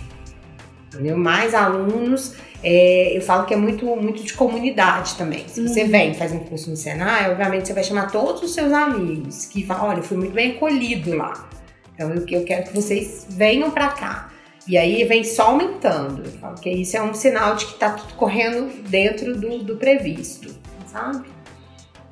Entendeu? 0.93 1.17
Mais 1.17 1.55
alunos 1.55 2.35
é, 2.63 3.15
eu 3.15 3.21
falo 3.21 3.45
que 3.45 3.53
é 3.53 3.57
muito, 3.57 3.85
muito 3.95 4.23
de 4.23 4.33
comunidade 4.33 5.15
também. 5.15 5.47
Se 5.47 5.61
você 5.61 5.83
uhum. 5.83 5.89
vem 5.89 6.13
faz 6.13 6.31
um 6.31 6.39
curso 6.39 6.69
no 6.69 6.75
Senai, 6.75 7.29
obviamente 7.29 7.67
você 7.67 7.73
vai 7.73 7.83
chamar 7.83 8.11
todos 8.11 8.41
os 8.41 8.53
seus 8.53 8.71
amigos 8.71 9.45
que 9.45 9.65
falam, 9.65 9.89
olha, 9.89 9.99
eu 9.99 10.03
fui 10.03 10.17
muito 10.17 10.33
bem 10.33 10.51
acolhido 10.51 11.15
lá. 11.15 11.47
Então 11.93 12.11
eu, 12.11 12.25
eu 12.27 12.43
quero 12.43 12.65
que 12.65 12.73
vocês 12.73 13.27
venham 13.29 13.71
para 13.71 13.89
cá. 13.89 14.29
E 14.67 14.77
aí 14.77 15.03
vem 15.03 15.23
só 15.23 15.49
aumentando. 15.49 16.23
Eu 16.25 16.31
falo 16.31 16.55
que 16.55 16.69
isso 16.69 16.97
é 16.97 17.01
um 17.01 17.13
sinal 17.13 17.55
de 17.55 17.65
que 17.65 17.73
está 17.73 17.91
tudo 17.91 18.15
correndo 18.15 18.71
dentro 18.89 19.39
do, 19.39 19.59
do 19.59 19.75
previsto, 19.75 20.55
sabe? 20.91 21.27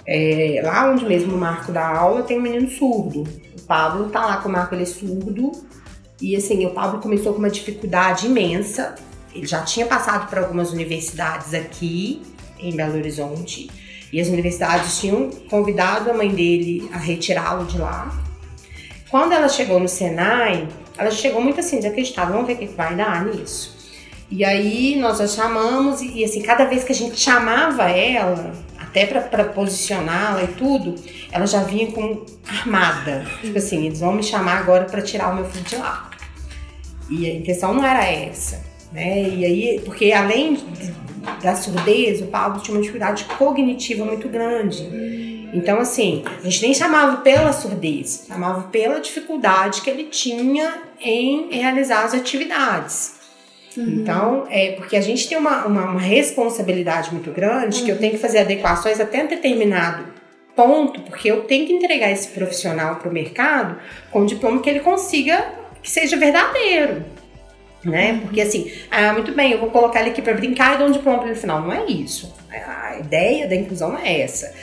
É, 0.06 0.62
lá 0.63 0.91
onde 0.91 1.06
mesmo 1.06 1.34
o 1.36 1.38
Marco 1.38 1.71
da 1.71 1.88
aula 1.88 2.21
tem 2.21 2.38
um 2.38 2.41
menino 2.41 2.69
surdo. 2.69 3.23
O 3.58 3.62
Pablo 3.63 4.10
tá 4.10 4.25
lá 4.25 4.38
com 4.38 4.49
o 4.49 4.51
Marco, 4.51 4.75
ele 4.75 4.84
é 4.84 4.86
surdo. 4.86 5.51
E 6.21 6.36
assim, 6.36 6.63
o 6.65 6.71
Pablo 6.71 7.01
começou 7.01 7.34
com 7.34 7.39
uma 7.39 7.49
dificuldade 7.49 8.27
imensa 8.27 8.95
ele 9.34 9.48
já 9.48 9.62
tinha 9.63 9.86
passado 9.86 10.30
por 10.30 10.38
algumas 10.38 10.72
universidades 10.72 11.54
aqui 11.54 12.22
em 12.60 12.76
Belo 12.76 12.96
Horizonte 12.96 13.69
e 14.12 14.22
as 14.22 14.28
universidades 14.28 15.00
tinham 15.00 15.30
convidado 15.50 16.12
a 16.12 16.13
mãe 16.13 16.30
dele 16.30 16.89
a 16.93 16.98
retirá-lo 16.98 17.65
de 17.65 17.78
lá. 17.78 18.13
Quando 19.10 19.32
ela 19.32 19.50
chegou 19.50 19.80
no 19.80 19.88
Senai, 19.88 20.67
ela 20.98 21.12
chegou 21.12 21.41
muito 21.41 21.60
assim, 21.60 21.78
desacreditada, 21.78 22.32
vamos 22.32 22.48
ver 22.48 22.54
o 22.54 22.58
que 22.58 22.67
vai 22.67 22.96
dar 22.96 23.26
nisso. 23.26 23.74
E 24.30 24.43
aí 24.43 24.96
nós 25.00 25.22
a 25.22 25.28
chamamos 25.28 26.02
e, 26.02 26.24
assim, 26.24 26.41
cada 26.41 26.65
vez 26.65 26.84
que 26.84 26.91
a 26.91 26.96
gente 26.96 27.19
chamava 27.19 27.89
ela, 27.89 28.54
até 28.80 29.06
para 29.06 29.46
posicioná-la 29.46 30.43
e 30.43 30.48
tudo, 30.48 30.96
ela 31.32 31.46
já 31.46 31.63
vinha 31.63 31.91
com 31.91 32.26
armada. 32.48 33.26
Tipo 33.41 33.58
assim, 33.58 33.86
eles 33.86 34.00
vão 34.00 34.13
me 34.13 34.24
chamar 34.24 34.60
agora 34.60 34.86
para 34.86 35.02
tirar 35.02 35.32
o 35.32 35.36
meu 35.36 35.46
filho 35.46 35.63
de 35.63 35.76
lá. 35.76 36.10
E 37.10 37.30
a 37.30 37.34
intenção 37.34 37.74
não 37.74 37.86
era 37.86 38.06
essa. 38.06 38.72
Né? 38.93 39.29
E 39.29 39.45
aí, 39.45 39.82
porque 39.84 40.12
além 40.12 40.58
da 41.41 41.56
surdez, 41.56 42.21
o 42.21 42.27
Pablo 42.27 42.62
tinha 42.62 42.75
uma 42.75 42.82
dificuldade 42.82 43.25
cognitiva 43.25 44.06
muito 44.06 44.29
grande. 44.29 44.84
Então, 45.53 45.79
assim, 45.79 46.23
a 46.25 46.43
gente 46.43 46.62
nem 46.63 46.73
chamava 46.73 47.17
pela 47.17 47.53
surdez, 47.53 48.25
chamava 48.27 48.63
pela 48.69 48.99
dificuldade 48.99 49.82
que 49.82 49.89
ele 49.89 50.06
tinha 50.06 50.82
em 50.99 51.49
realizar 51.51 52.03
as 52.03 52.13
atividades. 52.13 53.15
Uhum. 53.77 54.01
Então, 54.01 54.47
é 54.49 54.71
porque 54.71 54.95
a 54.95 55.01
gente 55.01 55.27
tem 55.27 55.38
uma, 55.38 55.65
uma, 55.65 55.91
uma 55.91 55.99
responsabilidade 55.99 57.12
muito 57.12 57.32
grande 57.32 57.79
uhum. 57.79 57.86
que 57.86 57.91
eu 57.91 57.97
tenho 57.97 58.13
que 58.13 58.19
fazer 58.19 58.39
adequações 58.39 58.99
até 58.99 59.23
um 59.23 59.27
determinado 59.27 60.06
ponto, 60.56 61.01
porque 61.01 61.29
eu 61.29 61.43
tenho 61.43 61.65
que 61.65 61.73
entregar 61.73 62.12
esse 62.12 62.27
profissional 62.29 62.97
para 62.97 63.10
o 63.10 63.13
mercado 63.13 63.77
com 64.12 64.21
um 64.21 64.25
diploma 64.25 64.62
que 64.62 64.69
ele 64.69 64.79
consiga 64.79 65.63
que 65.82 65.89
seja 65.89 66.15
verdadeiro 66.15 67.03
né? 67.84 68.19
Porque 68.22 68.41
assim, 68.41 68.72
ah, 68.89 69.13
muito 69.13 69.34
bem, 69.34 69.52
eu 69.52 69.60
vou 69.60 69.69
colocar 69.69 70.02
ele 70.02 70.12
aqui 70.12 70.22
para 70.22 70.34
brincar 70.34 70.76
e 70.76 70.78
dar 70.80 70.86
um 70.86 70.91
diploma 70.91 71.26
no 71.26 71.36
final. 71.36 71.62
Não 71.62 71.72
é 71.72 71.86
isso. 71.86 72.34
A 72.50 72.98
ideia 73.00 73.48
da 73.48 73.56
inclusão 73.56 73.91
não 73.91 74.00
é 74.00 74.22
essa. 74.22 74.54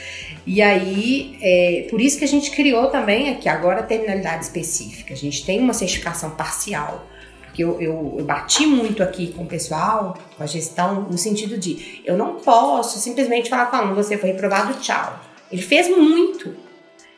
E 0.47 0.63
aí, 0.63 1.37
é, 1.43 1.87
por 1.91 2.01
isso 2.01 2.19
que 2.19 2.25
a 2.25 2.29
gente 2.29 2.51
criou 2.51 2.89
também 2.89 3.31
aqui 3.31 3.49
agora 3.49 3.81
a 3.81 3.83
terminalidade 3.83 4.45
específica. 4.45 5.13
A 5.13 5.17
gente 5.17 5.45
tem 5.45 5.61
uma 5.61 5.75
certificação 5.75 6.31
parcial. 6.31 7.07
Porque 7.43 7.65
eu, 7.65 7.81
eu, 7.81 8.15
eu 8.19 8.25
bati 8.25 8.65
muito 8.65 9.03
aqui 9.03 9.33
com 9.33 9.43
o 9.43 9.47
pessoal, 9.47 10.17
com 10.37 10.43
a 10.43 10.47
gestão, 10.47 11.03
no 11.03 11.19
sentido 11.19 11.59
de 11.59 12.01
eu 12.05 12.17
não 12.17 12.37
posso 12.37 12.99
simplesmente 13.01 13.51
falar 13.51 13.67
com 13.67 13.77
o 13.77 13.81
aluno, 13.81 13.97
você 13.97 14.17
foi 14.17 14.31
reprovado, 14.31 14.79
tchau. 14.81 15.21
Ele 15.51 15.61
fez 15.61 15.89
muito. 15.89 16.55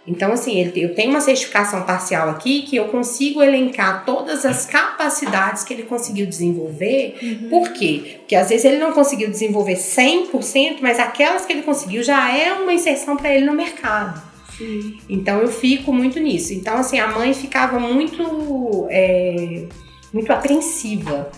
Então, 0.07 0.33
assim, 0.33 0.73
eu 0.75 0.95
tenho 0.95 1.11
uma 1.11 1.21
certificação 1.21 1.85
parcial 1.85 2.29
aqui 2.29 2.63
que 2.63 2.75
eu 2.75 2.87
consigo 2.87 3.41
elencar 3.41 4.05
todas 4.05 4.45
as 4.45 4.67
capacidades 4.67 5.63
que 5.63 5.73
ele 5.73 5.85
conseguiu 5.85 6.27
desenvolver. 6.27 7.17
Uhum. 7.23 7.49
Por 7.49 7.73
quê? 7.73 8.17
Porque 8.19 8.35
às 8.35 8.49
vezes 8.49 8.65
ele 8.65 8.79
não 8.79 8.93
conseguiu 8.93 9.31
desenvolver 9.31 9.75
100%, 9.75 10.79
mas 10.81 10.99
aquelas 10.99 11.47
que 11.47 11.53
ele 11.53 11.63
conseguiu 11.63 12.03
já 12.03 12.37
é 12.37 12.53
uma 12.53 12.73
inserção 12.73 13.17
para 13.17 13.33
ele 13.33 13.47
no 13.47 13.55
mercado. 13.55 14.21
Sim. 14.59 14.99
Então, 15.09 15.39
eu 15.39 15.49
fico 15.49 15.93
muito 15.93 16.19
nisso. 16.19 16.53
Então, 16.53 16.77
assim, 16.79 16.99
a 16.99 17.07
mãe 17.07 17.33
ficava 17.33 17.79
muito, 17.79 18.89
é, 18.91 19.67
muito 20.13 20.33
apreensiva, 20.33 21.31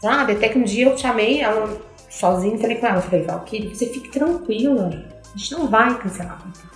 sabe? 0.00 0.32
Até 0.32 0.48
que 0.48 0.58
um 0.58 0.62
dia 0.62 0.86
eu 0.86 0.96
chamei 0.96 1.40
ela 1.40 1.76
sozinha 2.08 2.54
e 2.54 2.58
falei 2.58 2.76
com 2.76 2.86
ela, 2.86 3.02
falei, 3.02 3.24
Valkyrie, 3.24 3.74
você 3.74 3.86
fique 3.86 4.08
tranquila, 4.10 5.04
a 5.34 5.36
gente 5.36 5.52
não 5.52 5.66
vai 5.66 5.98
cancelar 5.98 6.34
a 6.34 6.75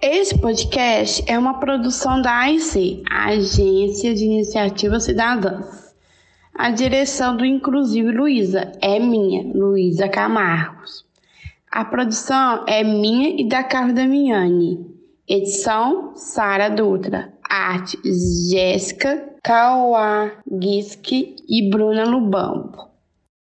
Esse 0.00 0.38
podcast 0.38 1.24
é 1.26 1.38
uma 1.38 1.58
produção 1.58 2.20
da 2.20 2.40
AIC, 2.40 3.02
Agência 3.10 4.14
de 4.14 4.24
Iniciativas 4.24 5.04
Cidadãs. 5.04 5.94
A 6.54 6.70
direção 6.70 7.36
do 7.36 7.44
Inclusive 7.44 8.12
Luísa 8.12 8.70
é 8.80 8.98
minha, 9.00 9.42
Luísa 9.54 10.08
Camargos. 10.08 11.04
A 11.70 11.84
produção 11.84 12.64
é 12.68 12.84
minha 12.84 13.40
e 13.40 13.48
da 13.48 13.64
Carla 13.64 13.92
Damiani. 13.94 14.93
Edição 15.26 16.14
Sara 16.16 16.68
Dutra. 16.68 17.32
Arte 17.48 17.98
Jéssica 18.04 19.34
Kawagiski 19.42 21.36
e 21.48 21.70
Bruna 21.70 22.04
Lubambo. 22.04 22.93